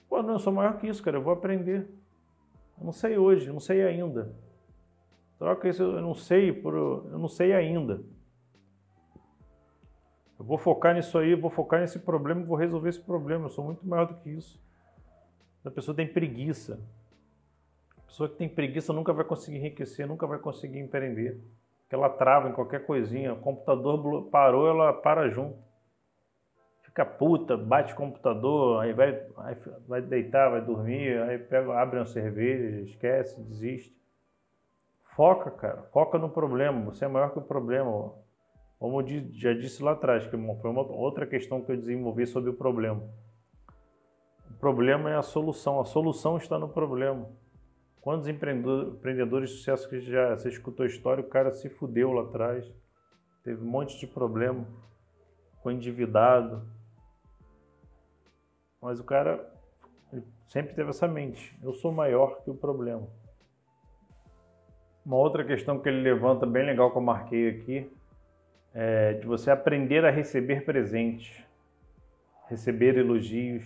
Pô, 0.09 0.22
não, 0.22 0.35
eu 0.35 0.38
sou 0.38 0.52
maior 0.52 0.78
que 0.78 0.87
isso, 0.87 1.02
cara, 1.02 1.18
eu 1.18 1.22
vou 1.22 1.33
aprender. 1.33 1.87
Eu 2.78 2.85
não 2.85 2.92
sei 2.92 3.18
hoje, 3.18 3.48
eu 3.48 3.52
não 3.52 3.61
sei 3.61 3.83
ainda. 3.83 4.35
Troca 5.38 5.68
isso, 5.68 5.83
eu 5.83 6.00
não 6.00 6.14
sei, 6.14 6.52
por, 6.52 6.74
eu 6.74 7.18
não 7.18 7.28
sei 7.28 7.52
ainda. 7.52 8.02
Eu 10.38 10.44
vou 10.44 10.57
focar 10.57 10.94
nisso 10.94 11.18
aí, 11.18 11.35
vou 11.35 11.50
focar 11.50 11.81
nesse 11.81 11.98
problema, 11.98 12.42
vou 12.44 12.57
resolver 12.57 12.88
esse 12.88 13.00
problema. 13.00 13.44
Eu 13.44 13.50
sou 13.50 13.64
muito 13.64 13.87
maior 13.87 14.07
do 14.07 14.14
que 14.14 14.31
isso. 14.31 14.59
A 15.64 15.70
pessoa 15.70 15.94
tem 15.94 16.07
preguiça. 16.07 16.81
A 17.98 18.01
pessoa 18.03 18.29
que 18.29 18.37
tem 18.37 18.48
preguiça 18.48 18.92
nunca 18.92 19.12
vai 19.12 19.25
conseguir 19.25 19.59
enriquecer, 19.59 20.07
nunca 20.07 20.27
vai 20.27 20.38
conseguir 20.38 20.79
empreender. 20.79 21.40
Porque 21.83 21.94
ela 21.94 22.09
trava 22.09 22.48
em 22.48 22.53
qualquer 22.53 22.85
coisinha. 22.85 23.33
O 23.33 23.40
computador 23.40 24.29
parou, 24.31 24.68
ela 24.68 24.92
para 24.92 25.29
junto 25.29 25.57
fica 26.92 27.07
puta, 27.07 27.57
bate 27.57 27.94
o 27.94 27.96
computador, 27.96 28.83
aí 28.83 28.92
vai, 28.92 29.18
vai 29.88 30.03
deitar, 30.03 30.51
vai 30.51 30.61
dormir, 30.61 31.18
aí 31.22 31.38
pega, 31.38 31.72
abre 31.72 31.98
uma 31.98 32.05
cerveja, 32.05 32.83
esquece, 32.83 33.40
desiste. 33.40 33.96
Foca, 35.16 35.51
cara, 35.51 35.83
foca 35.85 36.18
no 36.18 36.29
problema, 36.29 36.85
você 36.85 37.07
é 37.07 37.09
maior 37.09 37.33
que 37.33 37.38
o 37.38 37.42
problema. 37.42 38.12
Como 38.79 39.01
eu 39.01 39.07
já 39.33 39.55
disse 39.55 39.83
lá 39.83 39.92
atrás, 39.92 40.25
que 40.25 40.31
foi 40.31 40.70
uma 40.70 40.83
outra 40.83 41.27
questão 41.27 41.62
que 41.62 41.72
eu 41.72 41.77
desenvolvi 41.77 42.27
sobre 42.27 42.51
o 42.51 42.55
problema. 42.55 43.03
O 44.53 44.59
problema 44.62 45.11
é 45.11 45.17
a 45.17 45.23
solução, 45.23 45.81
a 45.81 45.85
solução 45.85 46.37
está 46.37 46.59
no 46.59 46.69
problema. 46.69 47.29
Quantos 48.01 48.29
empreendedores 48.29 49.51
de 49.51 49.57
sucesso 49.57 49.88
que 49.88 50.01
já 50.01 50.37
você 50.37 50.49
escutou 50.49 50.85
a 50.85 50.87
história, 50.87 51.25
o 51.25 51.29
cara 51.29 51.51
se 51.51 51.69
fudeu 51.69 52.12
lá 52.12 52.23
atrás, 52.23 52.73
teve 53.43 53.62
um 53.62 53.69
monte 53.69 53.99
de 53.99 54.07
problema, 54.07 54.67
ficou 55.55 55.73
endividado, 55.73 56.62
mas 58.81 59.01
o 59.01 59.05
cara 59.05 59.53
sempre 60.49 60.75
teve 60.75 60.91
essa 60.91 61.09
mente: 61.09 61.57
eu 61.62 61.73
sou 61.73 61.93
maior 61.93 62.43
que 62.43 62.51
o 62.51 62.55
problema. 62.55 63.09
Uma 65.05 65.17
outra 65.17 65.45
questão 65.45 65.81
que 65.81 65.88
ele 65.88 66.03
levanta, 66.03 66.47
bem 66.47 66.65
legal 66.65 66.93
que 66.93 66.99
eu 66.99 67.03
marquei 67.03 67.49
aqui, 67.49 67.93
é 68.73 69.15
de 69.15 69.27
você 69.27 69.51
aprender 69.51 70.05
a 70.05 70.11
receber 70.11 70.65
presentes. 70.65 71.45
receber 72.49 72.99
elogios, 72.99 73.65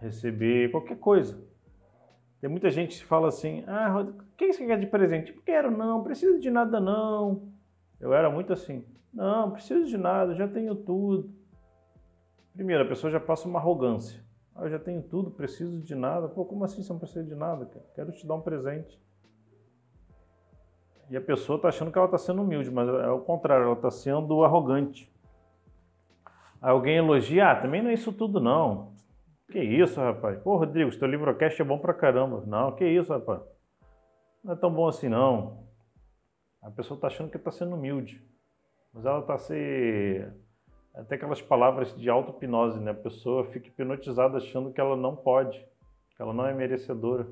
receber 0.00 0.70
qualquer 0.70 0.98
coisa. 0.98 1.38
Tem 2.40 2.48
muita 2.48 2.70
gente 2.70 2.98
que 2.98 3.04
fala 3.04 3.28
assim: 3.28 3.62
ah, 3.66 4.00
o 4.00 4.36
que 4.36 4.52
você 4.52 4.66
quer 4.66 4.78
de 4.78 4.86
presente? 4.86 5.32
Quero, 5.44 5.70
não, 5.70 6.02
preciso 6.02 6.40
de 6.40 6.50
nada, 6.50 6.80
não. 6.80 7.52
Eu 8.00 8.14
era 8.14 8.30
muito 8.30 8.52
assim: 8.52 8.84
não, 9.12 9.50
preciso 9.50 9.86
de 9.86 9.98
nada, 9.98 10.34
já 10.34 10.48
tenho 10.48 10.74
tudo. 10.74 11.30
Primeiro, 12.54 12.82
a 12.84 12.88
pessoa 12.88 13.10
já 13.10 13.20
passa 13.20 13.46
uma 13.46 13.58
arrogância. 13.58 14.24
Ah, 14.54 14.64
eu 14.64 14.70
já 14.70 14.78
tenho 14.78 15.02
tudo, 15.02 15.30
preciso 15.30 15.80
de 15.80 15.94
nada. 15.94 16.28
Pô, 16.28 16.44
como 16.44 16.64
assim 16.64 16.82
você 16.82 16.92
não 16.92 16.98
precisa 16.98 17.24
de 17.24 17.34
nada? 17.34 17.70
Quero 17.94 18.10
te 18.12 18.26
dar 18.26 18.34
um 18.34 18.40
presente. 18.40 19.00
E 21.10 21.16
a 21.16 21.20
pessoa 21.20 21.56
está 21.56 21.68
achando 21.68 21.90
que 21.90 21.98
ela 21.98 22.06
está 22.06 22.18
sendo 22.18 22.40
humilde, 22.40 22.70
mas 22.70 22.88
é 22.88 23.10
o 23.10 23.20
contrário, 23.20 23.64
ela 23.64 23.74
está 23.74 23.90
sendo 23.90 24.44
arrogante. 24.44 25.10
Alguém 26.60 26.98
elogia, 26.98 27.50
ah, 27.50 27.56
também 27.56 27.82
não 27.82 27.90
é 27.90 27.94
isso 27.94 28.12
tudo 28.12 28.38
não. 28.38 28.92
Que 29.50 29.60
isso, 29.60 30.00
rapaz? 30.00 30.38
Pô, 30.42 30.56
Rodrigo, 30.56 30.92
seu 30.92 31.08
livrocast 31.08 31.60
é 31.60 31.64
bom 31.64 31.78
pra 31.78 31.92
caramba. 31.92 32.42
Não, 32.46 32.72
que 32.72 32.84
isso, 32.84 33.12
rapaz? 33.12 33.42
Não 34.44 34.54
é 34.54 34.56
tão 34.56 34.72
bom 34.72 34.88
assim 34.88 35.08
não. 35.08 35.66
A 36.62 36.70
pessoa 36.70 36.96
está 36.96 37.08
achando 37.08 37.30
que 37.30 37.36
está 37.36 37.50
sendo 37.50 37.74
humilde. 37.74 38.24
Mas 38.92 39.04
ela 39.04 39.20
está 39.20 39.38
se... 39.38 40.26
Até 40.94 41.14
aquelas 41.14 41.40
palavras 41.40 41.96
de 41.96 42.10
auto-hipnose, 42.10 42.80
né? 42.80 42.90
A 42.90 42.94
pessoa 42.94 43.44
fica 43.44 43.68
hipnotizada 43.68 44.36
achando 44.36 44.72
que 44.72 44.80
ela 44.80 44.96
não 44.96 45.14
pode, 45.14 45.58
que 46.16 46.22
ela 46.22 46.32
não 46.32 46.46
é 46.46 46.52
merecedora. 46.52 47.26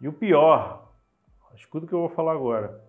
E 0.00 0.08
o 0.08 0.12
pior, 0.12 0.90
Escuta 1.54 1.84
o 1.84 1.88
que 1.88 1.94
eu 1.94 2.00
vou 2.00 2.08
falar 2.08 2.32
agora. 2.32 2.80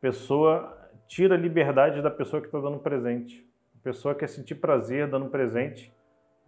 Pessoa 0.00 0.76
tira 1.06 1.34
a 1.34 1.38
liberdade 1.38 2.02
da 2.02 2.10
pessoa 2.10 2.40
que 2.40 2.48
está 2.48 2.58
dando 2.58 2.78
presente. 2.78 3.46
A 3.78 3.82
pessoa 3.82 4.14
quer 4.14 4.28
sentir 4.28 4.56
prazer 4.56 5.08
dando 5.08 5.28
presente, 5.28 5.92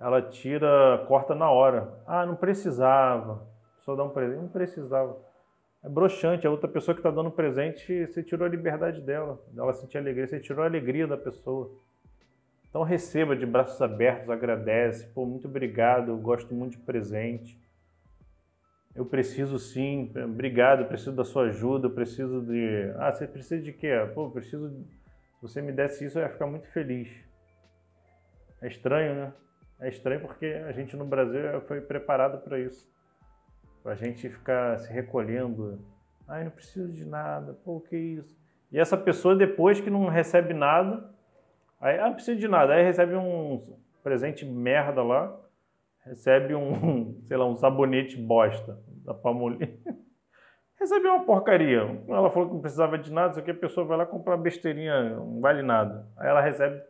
ela 0.05 0.23
tira, 0.23 1.05
corta 1.09 1.35
na 1.35 1.51
hora. 1.51 2.03
Ah, 2.07 2.27
não 2.27 2.37
precisava. 2.37 3.47
Só 3.81 3.97
dá 3.97 4.05
um 4.05 4.11
presente, 4.11 4.40
não 4.40 4.49
precisava. 4.49 5.17
É 5.83 5.88
broxante, 5.88 6.47
a 6.47 6.51
outra 6.51 6.69
pessoa 6.69 6.95
que 6.95 7.01
está 7.01 7.11
dando 7.11 7.31
presente, 7.31 8.07
você 8.07 8.23
tirou 8.23 8.47
a 8.47 8.51
liberdade 8.51 9.01
dela, 9.01 9.40
dela 9.49 9.73
sentir 9.73 9.99
alegria, 9.99 10.27
você 10.27 10.40
tirou 10.40 10.62
a 10.62 10.67
alegria 10.67 11.07
da 11.07 11.17
pessoa. 11.17 11.71
Então 12.69 12.83
receba 12.83 13.37
de 13.37 13.47
braços 13.47 13.81
abertos, 13.81 14.29
agradece, 14.31 15.07
pô, 15.09 15.25
muito 15.25 15.47
obrigado, 15.47 16.11
eu 16.11 16.17
gosto 16.17 16.55
muito 16.55 16.73
de 16.73 16.85
presente 16.85 17.59
eu 18.95 19.05
preciso 19.05 19.59
sim, 19.59 20.12
obrigado, 20.25 20.83
eu 20.83 20.87
preciso 20.87 21.12
da 21.12 21.25
sua 21.25 21.47
ajuda, 21.47 21.88
eu 21.88 21.90
preciso 21.90 22.40
de. 22.43 22.93
Ah, 22.97 23.12
você 23.12 23.27
precisa 23.27 23.61
de 23.61 23.73
quê? 23.73 23.90
Pô, 24.14 24.27
eu 24.27 24.31
preciso. 24.31 24.71
Se 24.71 25.43
você 25.43 25.61
me 25.61 25.73
desse 25.73 26.05
isso, 26.05 26.19
eu 26.19 26.23
ia 26.23 26.29
ficar 26.29 26.47
muito 26.47 26.69
feliz. 26.69 27.09
É 28.62 28.69
estranho, 28.69 29.14
né? 29.17 29.33
É 29.85 29.88
estranho 29.90 30.23
porque 30.23 30.47
a 30.47 30.73
gente 30.73 30.97
no 30.97 31.05
Brasil 31.05 31.61
foi 31.68 31.79
preparado 31.79 32.42
para 32.42 32.59
isso. 32.59 32.90
Para 33.83 33.92
a 33.92 33.94
gente 33.94 34.31
ficar 34.31 34.79
se 34.79 34.90
recolhendo. 34.90 35.79
Ai, 36.27 36.42
não 36.42 36.51
preciso 36.51 36.90
de 36.90 37.05
nada, 37.05 37.53
pô, 37.62 37.83
que 37.83 37.94
isso. 37.94 38.35
E 38.73 38.79
essa 38.79 38.97
pessoa, 38.97 39.37
depois 39.37 39.83
que 39.83 39.90
não 39.90 40.09
recebe 40.09 40.55
nada, 40.55 41.11
aí, 41.79 41.99
ah, 41.99 42.07
não 42.07 42.14
preciso 42.14 42.40
de 42.40 42.49
nada, 42.49 42.73
aí 42.73 42.83
recebe 42.83 43.14
um 43.14 43.61
presente 44.03 44.47
merda 44.47 45.03
lá, 45.03 45.38
recebe 46.03 46.55
um, 46.55 47.20
sei 47.29 47.37
lá, 47.37 47.44
um 47.44 47.55
sabonete 47.55 48.16
bosta 48.16 48.79
da 49.05 49.12
Palmolive. 49.12 49.79
recebe 50.81 51.07
uma 51.09 51.27
porcaria. 51.27 51.81
Ela 52.09 52.31
falou 52.31 52.49
que 52.49 52.55
não 52.55 52.62
precisava 52.62 52.97
de 52.97 53.12
nada, 53.12 53.35
só 53.35 53.42
que 53.42 53.51
a 53.51 53.55
pessoa 53.55 53.87
vai 53.87 53.99
lá 53.99 54.07
comprar 54.07 54.38
besteirinha, 54.38 55.11
não 55.11 55.42
vale 55.42 55.61
nada. 55.61 56.09
Aí 56.16 56.27
ela 56.27 56.40
recebe 56.40 56.83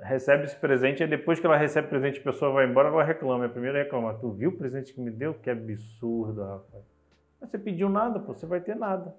recebe 0.00 0.44
esse 0.44 0.56
presente, 0.56 1.02
e 1.02 1.06
depois 1.06 1.38
que 1.38 1.46
ela 1.46 1.56
recebe 1.56 1.86
o 1.86 1.90
presente, 1.90 2.20
a 2.20 2.22
pessoa 2.22 2.52
vai 2.52 2.66
embora, 2.66 2.88
ela 2.88 3.04
reclama. 3.04 3.46
A 3.46 3.48
primeira 3.48 3.82
reclama, 3.82 4.14
tu 4.14 4.30
viu 4.32 4.50
o 4.50 4.56
presente 4.56 4.92
que 4.92 5.00
me 5.00 5.10
deu? 5.10 5.34
Que 5.34 5.50
absurdo, 5.50 6.42
rapaz. 6.42 6.84
Mas 7.40 7.50
você 7.50 7.58
pediu 7.58 7.88
nada, 7.88 8.18
pô, 8.18 8.34
você 8.34 8.46
vai 8.46 8.60
ter 8.60 8.74
nada. 8.74 9.14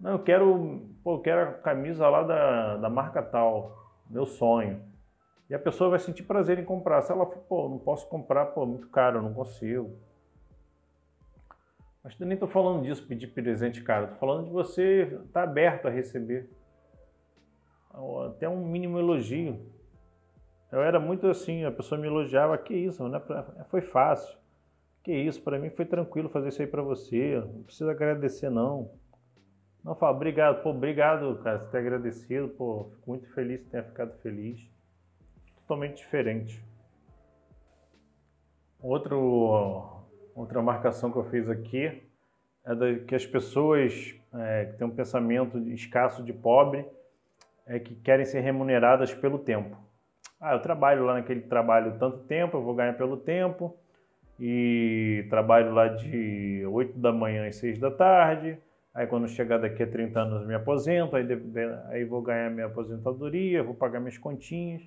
Não, 0.00 0.12
eu 0.12 0.18
quero, 0.18 0.82
pô, 1.04 1.14
eu 1.14 1.20
quero 1.20 1.40
a 1.42 1.52
camisa 1.52 2.08
lá 2.08 2.22
da, 2.22 2.76
da 2.76 2.90
marca 2.90 3.22
tal, 3.22 3.92
meu 4.10 4.26
sonho. 4.26 4.82
E 5.48 5.54
a 5.54 5.58
pessoa 5.58 5.90
vai 5.90 5.98
sentir 5.98 6.22
prazer 6.22 6.58
em 6.58 6.64
comprar. 6.64 7.02
Se 7.02 7.12
ela 7.12 7.26
pô, 7.26 7.68
não 7.68 7.78
posso 7.78 8.08
comprar, 8.08 8.46
pô, 8.46 8.66
muito 8.66 8.88
caro, 8.88 9.22
não 9.22 9.32
consigo. 9.32 9.96
Mas 12.02 12.18
eu 12.18 12.26
nem 12.26 12.34
estou 12.34 12.48
falando 12.48 12.82
disso, 12.82 13.06
pedir 13.06 13.28
presente 13.28 13.80
caro. 13.82 14.04
Estou 14.04 14.18
falando 14.18 14.46
de 14.46 14.50
você 14.50 15.02
estar 15.02 15.26
tá 15.32 15.42
aberto 15.42 15.86
a 15.86 15.90
receber. 15.90 16.50
Até 18.28 18.48
um 18.48 18.64
mínimo 18.64 18.98
elogio. 18.98 19.60
Eu 20.70 20.80
era 20.80 20.98
muito 20.98 21.26
assim, 21.26 21.64
a 21.64 21.70
pessoa 21.70 22.00
me 22.00 22.06
elogiava, 22.06 22.56
que 22.56 22.74
isso, 22.74 23.06
né? 23.06 23.20
foi 23.68 23.82
fácil. 23.82 24.38
Que 25.02 25.12
isso, 25.12 25.42
para 25.42 25.58
mim 25.58 25.68
foi 25.68 25.84
tranquilo 25.84 26.28
fazer 26.28 26.48
isso 26.48 26.62
aí 26.62 26.68
para 26.68 26.82
você. 26.82 27.40
Não 27.40 27.64
precisa 27.64 27.90
agradecer 27.90 28.48
não. 28.48 28.90
Não 29.84 29.94
fala, 29.94 30.16
obrigado, 30.16 30.62
pô, 30.62 30.70
obrigado, 30.70 31.40
cara, 31.42 31.58
por 31.58 31.70
ter 31.70 31.78
agradecido, 31.78 32.48
pô, 32.48 32.88
fico 32.92 33.10
muito 33.10 33.26
feliz 33.34 33.60
que 33.60 33.66
tenha 33.66 33.82
ficado 33.82 34.16
feliz 34.20 34.64
totalmente 35.56 35.96
diferente. 35.96 36.62
Outro, 38.80 40.04
outra 40.34 40.62
marcação 40.62 41.10
que 41.10 41.18
eu 41.18 41.24
fiz 41.24 41.48
aqui 41.48 42.02
é 42.64 42.94
que 43.06 43.14
as 43.14 43.26
pessoas 43.26 44.14
é, 44.34 44.66
que 44.66 44.78
têm 44.78 44.86
um 44.86 44.94
pensamento 44.94 45.58
escasso 45.70 46.22
de 46.22 46.32
pobre 46.32 46.86
é 47.72 47.78
que 47.78 47.94
querem 47.94 48.24
ser 48.24 48.40
remuneradas 48.40 49.14
pelo 49.14 49.38
tempo. 49.38 49.76
Ah, 50.38 50.54
eu 50.54 50.60
trabalho 50.60 51.04
lá 51.04 51.14
naquele 51.14 51.40
trabalho 51.40 51.98
tanto 51.98 52.18
tempo, 52.24 52.58
eu 52.58 52.62
vou 52.62 52.74
ganhar 52.74 52.94
pelo 52.94 53.16
tempo, 53.16 53.74
e 54.38 55.24
trabalho 55.30 55.72
lá 55.72 55.88
de 55.88 56.66
8 56.66 56.98
da 56.98 57.12
manhã 57.12 57.46
às 57.46 57.56
6 57.56 57.78
da 57.78 57.90
tarde, 57.90 58.58
aí 58.92 59.06
quando 59.06 59.26
chegar 59.26 59.58
daqui 59.58 59.82
a 59.82 59.86
30 59.86 60.20
anos 60.20 60.46
me 60.46 60.54
aposento, 60.54 61.16
aí, 61.16 61.26
aí 61.88 62.04
vou 62.04 62.20
ganhar 62.20 62.50
minha 62.50 62.66
aposentadoria, 62.66 63.62
vou 63.62 63.74
pagar 63.74 64.00
minhas 64.00 64.18
continhas. 64.18 64.82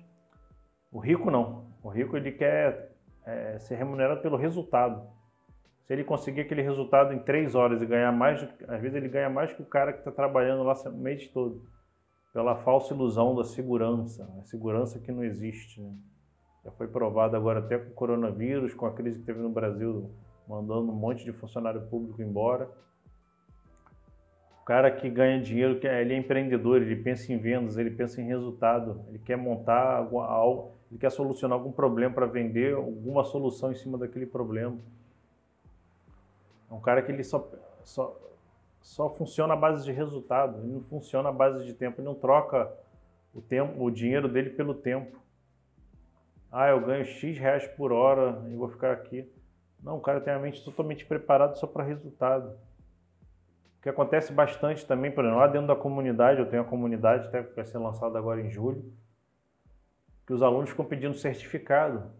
O 0.92 1.00
rico 1.00 1.30
não. 1.30 1.66
O 1.82 1.88
rico 1.88 2.16
ele 2.16 2.30
quer 2.30 2.92
é, 3.26 3.58
ser 3.58 3.74
remunerado 3.74 4.20
pelo 4.20 4.36
resultado. 4.36 5.08
Se 5.86 5.92
ele 5.92 6.04
conseguir 6.04 6.42
aquele 6.42 6.62
resultado 6.62 7.12
em 7.12 7.18
três 7.18 7.54
horas 7.54 7.82
e 7.82 7.86
ganhar 7.86 8.12
mais, 8.12 8.42
às 8.68 8.80
vezes 8.80 8.94
ele 8.94 9.08
ganha 9.08 9.28
mais 9.28 9.52
que 9.52 9.62
o 9.62 9.66
cara 9.66 9.92
que 9.92 9.98
está 9.98 10.12
trabalhando 10.12 10.62
lá 10.62 10.74
o 10.74 10.92
mês 10.92 11.26
todo. 11.28 11.75
Pela 12.36 12.54
falsa 12.56 12.92
ilusão 12.92 13.34
da 13.34 13.44
segurança, 13.44 14.28
a 14.38 14.42
segurança 14.42 14.98
que 14.98 15.10
não 15.10 15.24
existe. 15.24 15.80
Né? 15.80 15.90
Já 16.64 16.70
foi 16.72 16.86
provado 16.86 17.34
agora 17.34 17.60
até 17.60 17.78
com 17.78 17.90
o 17.90 17.94
coronavírus, 17.94 18.74
com 18.74 18.84
a 18.84 18.92
crise 18.92 19.20
que 19.20 19.24
teve 19.24 19.40
no 19.40 19.48
Brasil, 19.48 20.10
mandando 20.46 20.92
um 20.92 20.94
monte 20.94 21.24
de 21.24 21.32
funcionário 21.32 21.80
público 21.88 22.20
embora 22.20 22.68
cara 24.66 24.90
que 24.90 25.08
ganha 25.08 25.40
dinheiro, 25.40 25.78
ele 25.80 26.12
é 26.12 26.16
empreendedor, 26.16 26.82
ele 26.82 26.96
pensa 26.96 27.32
em 27.32 27.38
vendas, 27.38 27.78
ele 27.78 27.92
pensa 27.92 28.20
em 28.20 28.26
resultado, 28.26 29.00
ele 29.08 29.20
quer 29.20 29.36
montar 29.36 29.98
algo, 30.12 30.72
ele 30.90 30.98
quer 30.98 31.10
solucionar 31.10 31.56
algum 31.56 31.70
problema 31.70 32.12
para 32.12 32.26
vender 32.26 32.74
alguma 32.74 33.22
solução 33.22 33.70
em 33.70 33.76
cima 33.76 33.96
daquele 33.96 34.26
problema. 34.26 34.76
É 36.68 36.74
um 36.74 36.80
cara 36.80 37.00
que 37.00 37.12
ele 37.12 37.22
só, 37.22 37.48
só, 37.84 38.18
só 38.86 39.10
funciona 39.10 39.54
à 39.54 39.56
base 39.56 39.84
de 39.84 39.92
resultado, 39.92 40.58
ele 40.58 40.72
não 40.72 40.82
funciona 40.82 41.28
à 41.28 41.32
base 41.32 41.64
de 41.64 41.74
tempo, 41.74 42.00
ele 42.00 42.06
não 42.06 42.14
troca 42.14 42.72
o 43.34 43.40
tempo, 43.40 43.82
o 43.82 43.90
dinheiro 43.90 44.28
dele 44.28 44.50
pelo 44.50 44.74
tempo. 44.74 45.18
Ah, 46.50 46.68
eu 46.68 46.80
ganho 46.80 47.04
X 47.04 47.38
reais 47.38 47.66
por 47.66 47.92
hora 47.92 48.42
e 48.48 48.54
vou 48.54 48.68
ficar 48.68 48.92
aqui. 48.92 49.30
Não, 49.82 49.96
o 49.96 50.00
cara 50.00 50.20
tem 50.20 50.32
a 50.32 50.38
mente 50.38 50.64
totalmente 50.64 51.04
preparada 51.04 51.54
só 51.54 51.66
para 51.66 51.84
resultado 51.84 52.56
que 53.86 53.90
acontece 53.90 54.32
bastante 54.32 54.84
também, 54.84 55.12
por 55.12 55.22
exemplo, 55.22 55.38
lá 55.38 55.46
dentro 55.46 55.68
da 55.68 55.76
comunidade, 55.76 56.40
eu 56.40 56.50
tenho 56.50 56.62
a 56.62 56.64
comunidade, 56.64 57.28
até 57.28 57.44
que 57.44 57.54
vai 57.54 57.64
ser 57.64 57.78
lançada 57.78 58.18
agora 58.18 58.40
em 58.40 58.50
julho, 58.50 58.84
que 60.26 60.32
os 60.32 60.42
alunos 60.42 60.70
ficam 60.70 60.84
pedindo 60.84 61.14
certificado. 61.14 62.10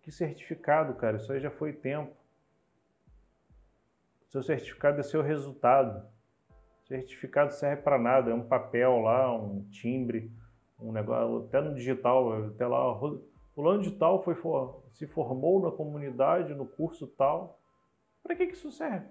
Que 0.00 0.10
certificado, 0.10 0.94
cara? 0.94 1.18
Isso 1.18 1.32
aí 1.32 1.38
já 1.38 1.48
foi 1.48 1.72
tempo. 1.72 2.12
Seu 4.32 4.42
certificado 4.42 4.98
é 4.98 5.02
seu 5.02 5.20
resultado. 5.20 6.08
Certificado 6.88 7.52
serve 7.52 7.82
para 7.82 7.98
nada, 7.98 8.30
é 8.30 8.34
um 8.34 8.48
papel 8.48 8.98
lá, 9.00 9.30
um 9.30 9.62
timbre, 9.68 10.32
um 10.80 10.90
negócio, 10.90 11.46
até 11.46 11.60
no 11.60 11.74
digital, 11.74 12.46
até 12.46 12.66
lá, 12.66 12.98
o 12.98 13.22
fulano 13.54 13.82
de 13.82 13.90
tal 13.90 14.24
foi, 14.24 14.34
se 14.92 15.06
formou 15.06 15.60
na 15.60 15.70
comunidade, 15.70 16.54
no 16.54 16.64
curso 16.64 17.06
tal. 17.08 17.60
Para 18.22 18.34
que, 18.34 18.46
que 18.46 18.54
isso 18.54 18.72
serve? 18.72 19.06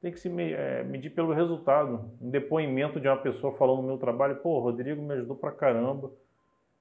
tem 0.00 0.12
que 0.12 0.20
se 0.20 0.28
é, 0.52 0.84
medir 0.84 1.10
pelo 1.10 1.32
resultado. 1.32 2.12
Um 2.20 2.30
depoimento 2.30 3.00
de 3.00 3.08
uma 3.08 3.16
pessoa 3.16 3.56
falando 3.56 3.80
do 3.80 3.86
meu 3.88 3.98
trabalho, 3.98 4.36
pô, 4.36 4.60
Rodrigo 4.60 5.02
me 5.02 5.14
ajudou 5.14 5.34
pra 5.34 5.50
caramba. 5.50 6.12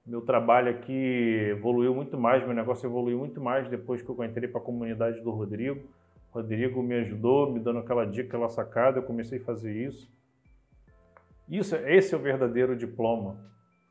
Meu 0.06 0.22
trabalho 0.22 0.70
aqui 0.70 1.48
evoluiu 1.50 1.96
muito 1.96 2.20
mais, 2.20 2.46
meu 2.46 2.54
negócio 2.54 2.86
evoluiu 2.86 3.18
muito 3.18 3.42
mais 3.42 3.68
depois 3.68 4.02
que 4.02 4.10
eu 4.10 4.24
entrei 4.24 4.48
para 4.48 4.60
a 4.60 4.64
comunidade 4.64 5.22
do 5.22 5.32
Rodrigo. 5.32 5.90
O 6.34 6.40
Rodrigo 6.40 6.82
me 6.82 6.96
ajudou, 6.96 7.52
me 7.52 7.60
dando 7.60 7.78
aquela 7.78 8.06
dica, 8.06 8.28
aquela 8.28 8.50
sacada, 8.50 8.98
eu 8.98 9.04
comecei 9.04 9.38
a 9.38 9.44
fazer 9.44 9.72
isso. 9.72 10.12
Isso, 11.48 11.76
esse 11.76 12.16
é 12.16 12.18
o 12.18 12.22
verdadeiro 12.22 12.76
diploma. 12.76 13.38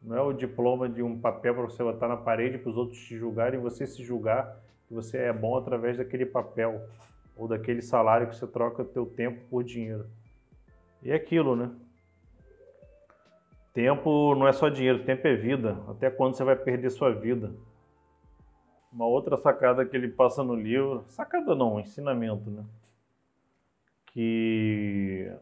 Não 0.02 0.16
é 0.16 0.20
o 0.20 0.32
diploma 0.32 0.88
de 0.88 1.04
um 1.04 1.20
papel 1.20 1.54
para 1.54 1.62
você 1.62 1.84
botar 1.84 2.08
na 2.08 2.16
parede 2.16 2.58
para 2.58 2.70
os 2.70 2.76
outros 2.76 2.98
te 2.98 3.16
julgarem 3.16 3.60
e 3.60 3.62
você 3.62 3.86
se 3.86 4.02
julgar 4.02 4.60
que 4.88 4.94
você 4.94 5.18
é 5.18 5.32
bom 5.32 5.56
através 5.56 5.98
daquele 5.98 6.26
papel 6.26 6.84
ou 7.36 7.46
daquele 7.46 7.80
salário 7.80 8.26
que 8.26 8.34
você 8.34 8.46
troca 8.48 8.84
teu 8.84 9.06
tempo 9.06 9.44
por 9.48 9.62
dinheiro. 9.62 10.06
E 11.00 11.12
é 11.12 11.14
aquilo, 11.14 11.54
né? 11.54 11.70
Tempo 13.72 14.34
não 14.34 14.48
é 14.48 14.52
só 14.52 14.68
dinheiro, 14.68 15.04
tempo 15.04 15.28
é 15.28 15.36
vida. 15.36 15.78
Até 15.86 16.10
quando 16.10 16.34
você 16.34 16.42
vai 16.42 16.56
perder 16.56 16.90
sua 16.90 17.12
vida? 17.12 17.52
Uma 18.92 19.06
outra 19.06 19.36
sacada 19.36 19.86
que 19.86 19.96
ele 19.96 20.08
passa 20.08 20.44
no 20.44 20.54
livro, 20.54 21.04
sacada 21.08 21.54
não, 21.54 21.80
ensinamento, 21.80 22.50
né? 22.50 22.64
Que 24.06 25.32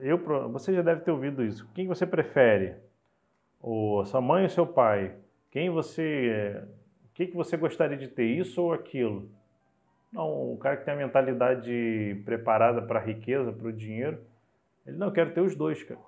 eu, 0.00 0.18
você 0.50 0.74
já 0.74 0.82
deve 0.82 1.02
ter 1.02 1.10
ouvido 1.10 1.44
isso. 1.44 1.68
Quem 1.74 1.86
você 1.86 2.06
prefere? 2.06 2.76
Ou 3.60 4.04
sua 4.04 4.20
mãe 4.20 4.44
ou 4.44 4.48
seu 4.48 4.66
pai? 4.66 5.14
Quem 5.50 5.70
você, 5.70 6.62
o 7.04 7.14
que, 7.14 7.26
que 7.26 7.36
você 7.36 7.56
gostaria 7.56 7.96
de 7.96 8.08
ter, 8.08 8.24
isso 8.24 8.62
ou 8.62 8.72
aquilo? 8.72 9.30
Não, 10.12 10.52
o 10.52 10.58
cara 10.58 10.76
que 10.76 10.84
tem 10.84 10.94
a 10.94 10.96
mentalidade 10.96 12.20
preparada 12.24 12.82
para 12.82 13.00
a 13.00 13.02
riqueza, 13.02 13.52
para 13.52 13.68
o 13.68 13.72
dinheiro, 13.72 14.18
ele 14.86 14.96
não 14.96 15.10
quer 15.10 15.32
ter 15.32 15.40
os 15.40 15.54
dois, 15.54 15.82
cara. 15.82 16.00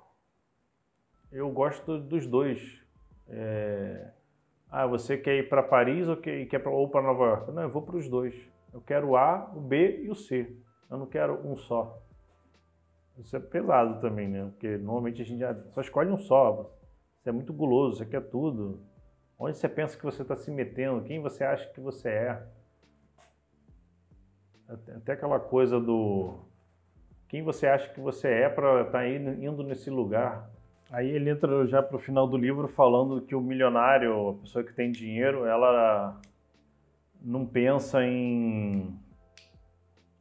Eu 1.31 1.51
gosto 1.51 1.99
dos 1.99 2.27
dois. 2.27 2.81
É... 3.29 4.11
Ah, 4.71 4.87
você 4.87 5.17
quer 5.17 5.37
ir 5.37 5.49
para 5.49 5.63
Paris 5.63 6.09
ou 6.09 6.17
quer, 6.17 6.67
ou 6.67 6.89
para 6.89 7.03
Nova 7.03 7.25
York? 7.25 7.53
Não, 7.53 7.63
eu 7.63 7.71
vou 7.71 7.83
para 7.83 7.97
os 7.97 8.09
dois. 8.09 8.35
Eu 8.73 8.81
quero 8.81 9.09
o 9.09 9.17
A, 9.17 9.51
o 9.55 9.61
B 9.61 10.03
e 10.03 10.11
o 10.11 10.15
C. 10.15 10.55
Eu 10.91 10.99
não 10.99 11.07
quero 11.07 11.47
um 11.47 11.57
só. 11.57 12.03
Isso 13.19 13.37
é 13.37 13.41
pesado 13.41 14.01
também, 14.01 14.29
né? 14.29 14.45
Porque 14.45 14.77
normalmente 14.77 15.23
a 15.23 15.25
gente 15.25 15.43
só 15.73 15.81
escolhe 15.81 16.11
um 16.11 16.19
só. 16.19 16.71
Você 17.17 17.31
é 17.31 17.33
muito 17.33 17.53
guloso, 17.53 17.97
você 17.97 18.07
quer 18.07 18.21
tudo. 18.29 18.81
Onde 19.39 19.57
você 19.57 19.69
pensa 19.69 19.97
que 19.97 20.05
você 20.05 20.23
está 20.23 20.37
se 20.37 20.51
metendo? 20.51 21.03
Quem 21.03 21.21
você 21.21 21.45
acha 21.45 21.69
que 21.71 21.81
você 21.81 22.09
é? 22.09 22.47
Até 24.69 25.13
aquela 25.13 25.41
coisa 25.41 25.81
do 25.81 26.47
quem 27.29 27.43
você 27.43 27.67
acha 27.67 27.93
que 27.93 28.01
você 28.01 28.29
é 28.29 28.49
para 28.49 28.83
estar 28.83 29.01
tá 29.01 29.09
indo 29.09 29.63
nesse 29.63 29.91
lugar. 29.91 30.51
Aí 30.91 31.11
ele 31.11 31.29
entra 31.29 31.67
já 31.67 31.83
para 31.83 31.97
o 31.97 32.01
final 32.01 32.27
do 32.27 32.37
livro 32.37 32.67
falando 32.67 33.21
que 33.21 33.35
o 33.35 33.41
milionário, 33.41 34.31
a 34.31 34.35
pessoa 34.35 34.65
que 34.65 34.73
tem 34.73 34.91
dinheiro, 34.91 35.45
ela 35.45 36.19
não 37.21 37.45
pensa 37.45 38.03
em 38.03 38.99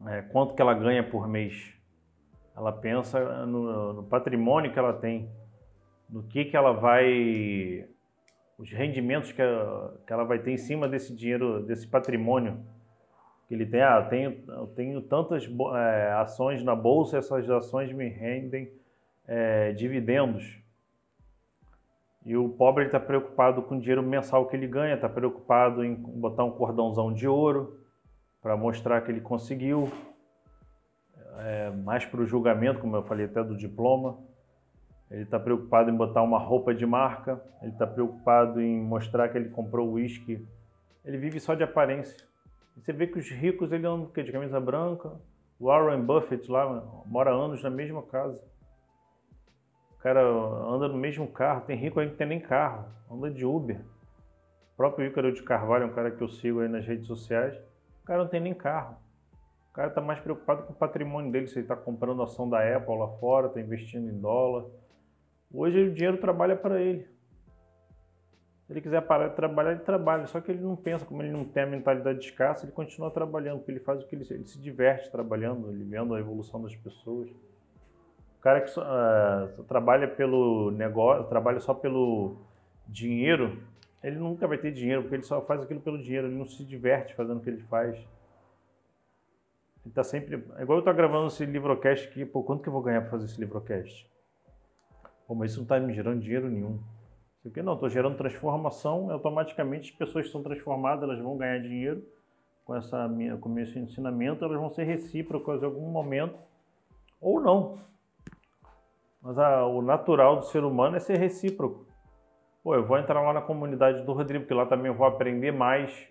é, 0.05 0.21
quanto 0.23 0.55
que 0.55 0.61
ela 0.61 0.73
ganha 0.73 1.03
por 1.03 1.25
mês. 1.27 1.73
Ela 2.55 2.73
pensa 2.73 3.45
no, 3.45 3.93
no, 3.93 4.03
patrimônio 4.03 4.73
que 4.73 4.79
ela 4.79 4.91
tem, 4.91 5.29
no 6.09 6.23
que 6.23 6.43
que 6.43 6.57
ela 6.57 6.73
vai, 6.73 7.87
os 8.57 8.69
rendimentos 8.69 9.31
que 9.31 9.41
que 10.05 10.11
ela 10.11 10.25
vai 10.25 10.39
ter 10.39 10.51
em 10.51 10.57
cima 10.57 10.87
desse 10.87 11.15
dinheiro, 11.15 11.63
desse 11.63 11.87
patrimônio 11.87 12.59
que 13.47 13.53
ele 13.53 13.65
tem. 13.65 13.81
Ah, 13.81 14.01
eu 14.03 14.09
tenho, 14.09 14.43
eu 14.49 14.67
tenho 14.67 15.01
tantas 15.01 15.47
é, 15.75 16.11
ações 16.13 16.61
na 16.61 16.75
bolsa, 16.75 17.17
essas 17.19 17.49
ações 17.49 17.93
me 17.93 18.09
rendem 18.09 18.69
é, 19.27 19.71
dividendos. 19.73 20.57
E 22.25 22.35
o 22.35 22.49
pobre 22.49 22.85
está 22.85 22.99
preocupado 22.99 23.61
com 23.61 23.75
o 23.75 23.79
dinheiro 23.79 24.03
mensal 24.03 24.47
que 24.47 24.55
ele 24.55 24.67
ganha, 24.67 24.95
está 24.95 25.07
preocupado 25.07 25.83
em 25.83 25.95
botar 25.95 26.43
um 26.43 26.51
cordãozão 26.51 27.13
de 27.13 27.27
ouro 27.27 27.79
para 28.41 28.57
mostrar 28.57 29.01
que 29.01 29.11
ele 29.11 29.21
conseguiu. 29.21 29.91
É, 31.39 31.69
mais 31.69 32.03
para 32.03 32.19
o 32.19 32.25
julgamento, 32.25 32.79
como 32.79 32.95
eu 32.95 33.03
falei 33.03 33.25
até 33.25 33.43
do 33.43 33.55
diploma. 33.55 34.17
Ele 35.09 35.23
está 35.23 35.39
preocupado 35.39 35.89
em 35.89 35.95
botar 35.95 36.21
uma 36.21 36.39
roupa 36.39 36.73
de 36.73 36.85
marca. 36.85 37.41
Ele 37.61 37.71
está 37.71 37.87
preocupado 37.87 38.59
em 38.59 38.81
mostrar 38.81 39.29
que 39.29 39.37
ele 39.37 39.49
comprou 39.49 39.93
uísque. 39.93 40.45
Ele 41.05 41.17
vive 41.17 41.39
só 41.39 41.55
de 41.55 41.63
aparência. 41.63 42.17
Você 42.75 42.91
vê 42.91 43.07
que 43.07 43.17
os 43.17 43.29
ricos 43.29 43.71
ele 43.71 43.87
andam 43.87 44.11
de 44.13 44.31
camisa 44.31 44.59
branca. 44.59 45.11
Warren 45.59 46.01
Buffett 46.01 46.51
lá 46.51 46.83
mora 47.05 47.31
anos 47.31 47.63
na 47.63 47.69
mesma 47.69 48.03
casa. 48.03 48.41
O 49.97 49.99
cara 49.99 50.21
anda 50.21 50.87
no 50.87 50.97
mesmo 50.97 51.27
carro. 51.27 51.61
Tem 51.61 51.75
rico 51.75 51.99
aí 51.99 52.09
que 52.09 52.15
tem 52.15 52.27
nem 52.27 52.39
carro, 52.39 52.85
anda 53.11 53.31
de 53.31 53.45
Uber. 53.45 53.79
O 54.73 54.77
próprio 54.77 55.07
Ícaro 55.07 55.33
de 55.33 55.41
Carvalho 55.41 55.83
é 55.83 55.87
um 55.87 55.93
cara 55.93 56.11
que 56.11 56.21
eu 56.21 56.27
sigo 56.27 56.59
aí 56.59 56.69
nas 56.69 56.85
redes 56.85 57.07
sociais. 57.07 57.57
O 58.03 58.05
cara 58.05 58.23
não 58.23 58.29
tem 58.29 58.39
nem 58.39 58.53
carro. 58.53 58.95
O 59.71 59.73
cara 59.73 59.89
está 59.89 60.01
mais 60.01 60.19
preocupado 60.19 60.63
com 60.63 60.73
o 60.73 60.75
patrimônio 60.75 61.31
dele, 61.31 61.47
se 61.47 61.55
ele 61.55 61.61
está 61.61 61.75
comprando 61.75 62.21
ação 62.21 62.49
da 62.49 62.59
Apple 62.75 62.97
lá 62.97 63.07
fora, 63.19 63.47
está 63.47 63.59
investindo 63.59 64.09
em 64.09 64.19
dólar. 64.19 64.65
Hoje 65.53 65.89
o 65.89 65.93
dinheiro 65.93 66.17
trabalha 66.17 66.55
para 66.55 66.81
ele. 66.81 67.07
Se 68.65 68.73
ele 68.73 68.81
quiser 68.81 69.01
parar 69.01 69.29
de 69.29 69.35
trabalhar, 69.35 69.71
ele 69.71 69.79
trabalha. 69.79 70.27
Só 70.27 70.41
que 70.41 70.51
ele 70.51 70.61
não 70.61 70.75
pensa, 70.75 71.05
como 71.05 71.21
ele 71.23 71.31
não 71.31 71.45
tem 71.45 71.63
a 71.63 71.67
mentalidade 71.67 72.19
de 72.19 72.25
escassa, 72.25 72.65
ele 72.65 72.73
continua 72.73 73.09
trabalhando, 73.09 73.59
porque 73.59 73.71
ele 73.71 73.79
faz 73.79 74.03
o 74.03 74.07
que 74.07 74.15
ele, 74.15 74.27
ele 74.29 74.45
se 74.45 74.59
diverte 74.59 75.09
trabalhando, 75.09 75.71
ele 75.71 75.85
vendo 75.85 76.13
a 76.13 76.19
evolução 76.19 76.61
das 76.61 76.75
pessoas. 76.75 77.29
Cara 78.47 78.61
que 78.61 78.69
só, 78.69 78.81
uh, 78.81 79.63
trabalha 79.65 80.07
pelo 80.07 80.71
negócio, 80.71 81.25
trabalha 81.25 81.59
só 81.59 81.73
pelo 81.73 82.37
dinheiro, 82.87 83.61
ele 84.01 84.15
nunca 84.15 84.47
vai 84.47 84.57
ter 84.57 84.71
dinheiro, 84.71 85.01
porque 85.01 85.15
ele 85.17 85.23
só 85.23 85.41
faz 85.41 85.61
aquilo 85.61 85.81
pelo 85.81 86.01
dinheiro, 86.01 86.27
ele 86.27 86.37
não 86.37 86.45
se 86.45 86.63
diverte 86.63 87.13
fazendo 87.13 87.39
o 87.39 87.41
que 87.41 87.49
ele 87.49 87.61
faz. 87.63 87.97
Ele 89.85 89.93
tá 89.93 90.01
sempre. 90.01 90.35
É 90.55 90.61
igual 90.61 90.77
eu 90.77 90.79
estou 90.79 90.93
gravando 90.93 91.27
esse 91.27 91.45
livrocast 91.45 92.07
aqui, 92.07 92.25
pô, 92.25 92.41
quanto 92.41 92.63
que 92.63 92.69
eu 92.69 92.71
vou 92.71 92.81
ganhar 92.81 93.01
para 93.01 93.09
fazer 93.09 93.25
esse 93.25 93.37
livrocast? 93.37 94.09
Pô, 95.27 95.35
mas 95.35 95.51
isso 95.51 95.59
não 95.59 95.65
está 95.65 95.77
me 95.81 95.93
gerando 95.93 96.21
dinheiro 96.21 96.49
nenhum. 96.49 96.79
Porque 97.43 97.61
não, 97.61 97.73
estou 97.73 97.89
gerando 97.89 98.15
transformação, 98.15 99.11
automaticamente 99.11 99.91
as 99.91 99.97
pessoas 99.97 100.31
são 100.31 100.41
transformadas, 100.41 101.03
elas 101.03 101.19
vão 101.19 101.35
ganhar 101.35 101.59
dinheiro 101.59 102.01
com, 102.63 102.73
essa 102.73 103.09
minha, 103.09 103.35
com 103.35 103.59
esse 103.59 103.77
ensinamento, 103.77 104.45
elas 104.45 104.57
vão 104.57 104.69
ser 104.69 104.85
recíprocas 104.85 105.61
em 105.61 105.65
algum 105.65 105.89
momento, 105.91 106.39
ou 107.19 107.41
não. 107.41 107.85
Mas 109.21 109.37
a, 109.37 109.65
o 109.65 109.81
natural 109.81 110.37
do 110.37 110.45
ser 110.45 110.63
humano 110.63 110.97
é 110.97 110.99
ser 110.99 111.17
recíproco. 111.17 111.85
Pô, 112.63 112.75
eu 112.75 112.85
vou 112.85 112.97
entrar 112.97 113.21
lá 113.21 113.33
na 113.33 113.41
comunidade 113.41 114.03
do 114.03 114.13
Rodrigo, 114.13 114.43
porque 114.43 114.53
lá 114.53 114.65
também 114.65 114.87
eu 114.87 114.97
vou 114.97 115.07
aprender 115.07 115.51
mais, 115.51 116.07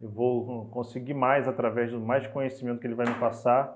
eu 0.00 0.10
vou 0.10 0.66
conseguir 0.66 1.14
mais 1.14 1.46
através 1.46 1.90
do 1.90 2.00
mais 2.00 2.26
conhecimento 2.26 2.80
que 2.80 2.86
ele 2.86 2.94
vai 2.94 3.06
me 3.06 3.14
passar. 3.14 3.72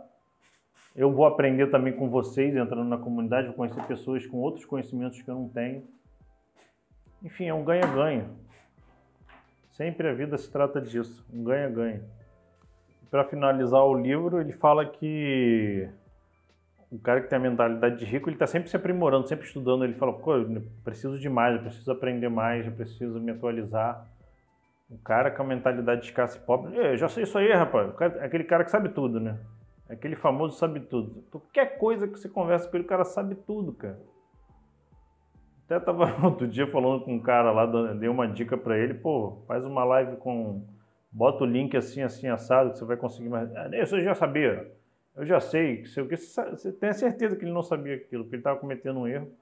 Eu 0.94 1.12
vou 1.12 1.26
aprender 1.26 1.70
também 1.70 1.92
com 1.92 2.08
vocês, 2.08 2.56
entrando 2.56 2.88
na 2.88 2.98
comunidade, 2.98 3.48
vou 3.48 3.56
conhecer 3.56 3.82
pessoas 3.86 4.26
com 4.26 4.38
outros 4.38 4.64
conhecimentos 4.64 5.20
que 5.20 5.30
eu 5.30 5.34
não 5.34 5.48
tenho. 5.48 5.86
Enfim, 7.22 7.46
é 7.46 7.54
um 7.54 7.64
ganha-ganha. 7.64 8.28
Sempre 9.70 10.08
a 10.08 10.14
vida 10.14 10.38
se 10.38 10.50
trata 10.50 10.80
disso, 10.80 11.24
um 11.32 11.44
ganha-ganha. 11.44 12.02
Para 13.10 13.24
finalizar 13.24 13.84
o 13.84 13.94
livro, 13.94 14.40
ele 14.40 14.52
fala 14.52 14.86
que 14.86 15.88
o 16.90 16.98
cara 16.98 17.20
que 17.20 17.28
tem 17.28 17.36
a 17.36 17.40
mentalidade 17.40 17.98
de 17.98 18.04
rico, 18.04 18.28
ele 18.28 18.36
está 18.36 18.46
sempre 18.46 18.70
se 18.70 18.76
aprimorando, 18.76 19.26
sempre 19.28 19.46
estudando. 19.46 19.84
Ele 19.84 19.94
fala, 19.94 20.12
pô, 20.12 20.36
eu 20.36 20.62
preciso 20.84 21.18
de 21.18 21.28
mais, 21.28 21.56
eu 21.56 21.62
preciso 21.62 21.90
aprender 21.90 22.28
mais, 22.28 22.66
eu 22.66 22.72
preciso 22.72 23.20
me 23.20 23.32
atualizar. 23.32 24.06
O 24.88 24.96
cara 24.98 25.30
com 25.32 25.42
a 25.42 25.46
mentalidade 25.46 26.02
de 26.02 26.06
escasso 26.08 26.38
e 26.38 26.40
pobre, 26.40 26.76
eu 26.76 26.96
já 26.96 27.08
sei 27.08 27.24
isso 27.24 27.36
aí, 27.36 27.52
rapaz. 27.52 27.92
Cara, 27.96 28.18
é 28.18 28.24
aquele 28.24 28.44
cara 28.44 28.64
que 28.64 28.70
sabe 28.70 28.88
tudo, 28.90 29.18
né? 29.18 29.36
É 29.88 29.94
aquele 29.94 30.14
famoso 30.14 30.56
sabe 30.56 30.80
tudo. 30.80 31.24
Qualquer 31.30 31.76
coisa 31.78 32.06
que 32.06 32.18
você 32.18 32.28
conversa 32.28 32.68
com 32.68 32.76
ele, 32.76 32.84
o 32.84 32.88
cara 32.88 33.04
sabe 33.04 33.34
tudo, 33.34 33.72
cara. 33.72 33.98
Até 35.64 35.80
tava 35.80 36.04
outro 36.24 36.46
dia 36.46 36.68
falando 36.68 37.04
com 37.04 37.14
um 37.14 37.20
cara 37.20 37.50
lá, 37.50 37.66
dei 37.94 38.08
uma 38.08 38.28
dica 38.28 38.56
para 38.56 38.78
ele, 38.78 38.94
pô, 38.94 39.42
faz 39.48 39.66
uma 39.66 39.84
live 39.84 40.16
com. 40.18 40.64
Bota 41.10 41.44
o 41.44 41.46
link 41.46 41.76
assim, 41.76 42.02
assim, 42.02 42.28
assado, 42.28 42.72
que 42.72 42.78
você 42.78 42.84
vai 42.84 42.96
conseguir 42.96 43.28
mais. 43.28 43.54
Ah, 43.56 43.68
isso 43.72 43.96
eu 43.96 44.04
já 44.04 44.14
sabia. 44.14 44.70
Eu 45.16 45.24
já 45.24 45.40
sei, 45.40 45.86
sei 45.86 46.02
o 46.02 46.08
que. 46.08 46.16
Você 46.16 46.72
tem 46.72 46.92
certeza 46.92 47.36
que 47.36 47.44
ele 47.44 47.52
não 47.52 47.62
sabia 47.62 47.96
aquilo, 47.96 48.24
que 48.24 48.30
ele 48.30 48.40
estava 48.40 48.60
cometendo 48.60 49.00
um 49.00 49.08
erro. 49.08 49.32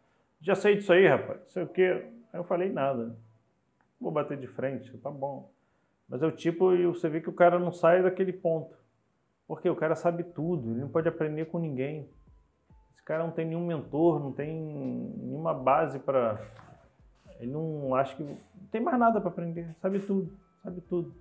Já 0.41 0.55
sei 0.55 0.77
disso 0.77 0.93
aí, 0.93 1.07
rapaz. 1.07 1.41
Sei 1.49 1.63
o 1.63 1.69
que. 1.69 1.83
Aí 1.83 2.41
eu 2.41 2.45
falei 2.45 2.71
nada. 2.71 3.17
Vou 4.01 4.13
bater 4.13 4.39
de 4.39 4.47
frente, 4.47 4.97
tá 4.99 5.11
bom. 5.11 5.51
Mas 6.09 6.23
é 6.23 6.27
o 6.27 6.33
tipo, 6.33 6.75
e 6.75 6.87
você 6.87 7.09
vê 7.09 7.21
que 7.21 7.31
o 7.31 7.35
cara 7.35 7.59
não 7.59 7.73
sai 7.73 8.03
daquele 8.03 8.33
ponto. 8.33 8.77
Porque 9.47 9.69
o 9.69 9.77
cara 9.77 9.95
sabe 9.95 10.23
tudo, 10.23 10.71
ele 10.71 10.81
não 10.81 10.89
pode 10.89 11.09
aprender 11.09 11.47
com 11.47 11.59
ninguém 11.59 12.09
cara 13.05 13.23
não 13.23 13.31
tem 13.31 13.47
nenhum 13.47 13.67
mentor, 13.67 14.19
não 14.19 14.33
tem 14.33 14.51
nenhuma 14.51 15.53
base 15.53 15.99
para. 15.99 16.41
Ele 17.39 17.53
não 17.53 17.95
acha 17.95 18.17
que. 18.17 18.23
Não 18.23 18.69
tem 18.71 18.81
mais 18.81 18.99
nada 18.99 19.21
para 19.21 19.29
aprender, 19.29 19.75
sabe 19.81 20.01
tudo, 20.01 20.33
sabe 20.63 20.81
tudo. 20.81 21.15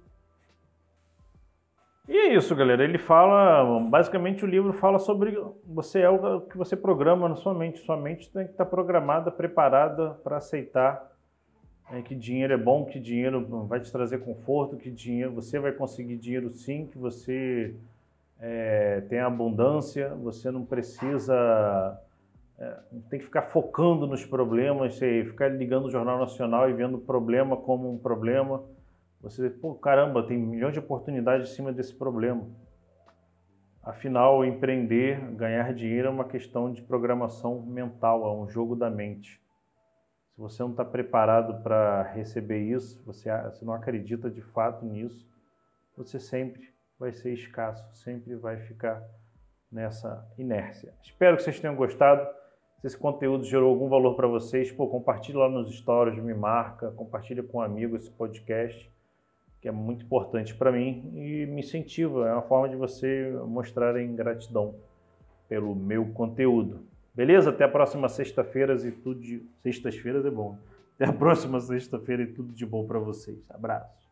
E 2.07 2.17
é 2.17 2.35
isso, 2.35 2.53
galera. 2.55 2.83
Ele 2.83 2.97
fala, 2.97 3.79
basicamente 3.79 4.43
o 4.43 4.47
livro 4.47 4.73
fala 4.73 4.99
sobre 4.99 5.41
você 5.65 6.01
é 6.01 6.09
o 6.09 6.41
que 6.41 6.57
você 6.57 6.75
programa 6.75 7.29
na 7.29 7.35
sua 7.35 7.53
mente. 7.53 7.79
Sua 7.79 7.95
mente 7.95 8.29
tem 8.29 8.45
que 8.45 8.51
estar 8.51 8.65
programada, 8.65 9.31
preparada 9.31 10.11
para 10.23 10.37
aceitar 10.37 11.11
é, 11.91 12.01
que 12.01 12.13
dinheiro 12.13 12.53
é 12.53 12.57
bom, 12.57 12.85
que 12.85 12.99
dinheiro 12.99 13.65
vai 13.67 13.79
te 13.79 13.91
trazer 13.91 14.19
conforto, 14.19 14.77
que 14.77 14.91
dinheiro 14.91 15.31
você 15.31 15.59
vai 15.59 15.71
conseguir 15.71 16.17
dinheiro 16.17 16.49
sim, 16.49 16.87
que 16.87 16.97
você 16.97 17.75
é, 18.39 19.01
tem 19.07 19.19
abundância, 19.19 20.09
você 20.15 20.51
não 20.51 20.65
precisa 20.65 21.99
é, 22.59 22.77
tem 23.09 23.19
que 23.19 23.25
ficar 23.25 23.43
focando 23.43 24.05
nos 24.07 24.25
problemas, 24.25 24.95
você 24.95 25.23
ficar 25.25 25.47
ligando 25.49 25.85
o 25.85 25.89
Jornal 25.89 26.19
Nacional 26.19 26.69
e 26.69 26.73
vendo 26.73 26.97
o 26.97 27.01
problema 27.01 27.57
como 27.57 27.91
um 27.91 27.97
problema. 27.97 28.61
Você, 29.23 29.49
pô, 29.49 29.73
caramba, 29.73 30.27
tem 30.27 30.38
milhões 30.38 30.73
de 30.73 30.79
oportunidades 30.79 31.49
em 31.49 31.55
cima 31.55 31.71
desse 31.71 31.95
problema. 31.95 32.45
Afinal, 33.81 34.43
empreender, 34.43 35.17
ganhar 35.31 35.73
dinheiro 35.73 36.09
é 36.09 36.12
uma 36.12 36.25
questão 36.25 36.69
de 36.69 36.81
programação 36.81 37.62
mental, 37.62 38.25
é 38.25 38.43
um 38.43 38.49
jogo 38.49 38.75
da 38.75 38.89
mente. 38.89 39.41
Se 40.33 40.41
você 40.41 40.62
não 40.62 40.71
está 40.71 40.83
preparado 40.83 41.63
para 41.63 42.03
receber 42.12 42.59
isso, 42.63 43.01
você, 43.05 43.31
você 43.43 43.63
não 43.63 43.73
acredita 43.73 44.29
de 44.29 44.41
fato 44.41 44.86
nisso, 44.86 45.25
você 45.95 46.19
sempre 46.19 46.73
vai 46.99 47.13
ser 47.13 47.33
escasso, 47.33 47.95
sempre 47.95 48.36
vai 48.36 48.57
ficar 48.57 49.01
nessa 49.71 50.29
inércia. 50.38 50.93
Espero 51.01 51.38
que 51.38 51.43
vocês 51.43 51.62
tenham 51.62 51.77
gostado. 51.77 52.27
Se 52.81 52.88
esse 52.88 52.97
conteúdo 52.97 53.45
gerou 53.45 53.69
algum 53.69 53.88
valor 53.88 54.17
para 54.17 54.27
vocês, 54.27 54.69
pô, 54.69 54.88
compartilhe 54.88 55.38
lá 55.38 55.47
nos 55.47 55.73
stories, 55.73 56.21
me 56.21 56.33
marca, 56.33 56.91
compartilha 56.91 57.41
com 57.41 57.59
um 57.59 57.62
amigo 57.62 57.95
esse 57.95 58.12
podcast 58.12 58.92
que 59.63 59.69
é 59.69 59.71
muito 59.71 60.04
importante 60.04 60.54
para 60.54 60.73
mim 60.73 61.10
e 61.15 61.45
me 61.45 61.62
incentiva. 61.62 62.28
É 62.28 62.34
uma 62.34 62.41
forma 62.41 62.67
de 62.67 62.76
você 62.76 63.32
mostrarem 63.47 64.13
gratidão 64.13 64.76
pelo 65.47 65.73
meu 65.73 66.08
conteúdo. 66.08 66.86
Beleza? 67.15 67.49
Até 67.49 67.63
a 67.63 67.69
próxima 67.69 68.10
sexta-feira 68.10 68.76
e 68.86 68.91
tudo 68.91 69.21
de... 69.21 69.41
Sextas-feiras 69.62 70.26
é 70.26 70.30
bom. 70.30 70.58
Até 70.95 71.06
a 71.06 71.13
próxima 71.13 71.62
sexta-feira 71.62 72.23
e 72.23 72.28
tudo 72.28 72.52
de 72.52 72.65
bom 72.65 72.86
para 72.86 72.99
vocês. 72.99 73.39
Abraço. 73.49 74.02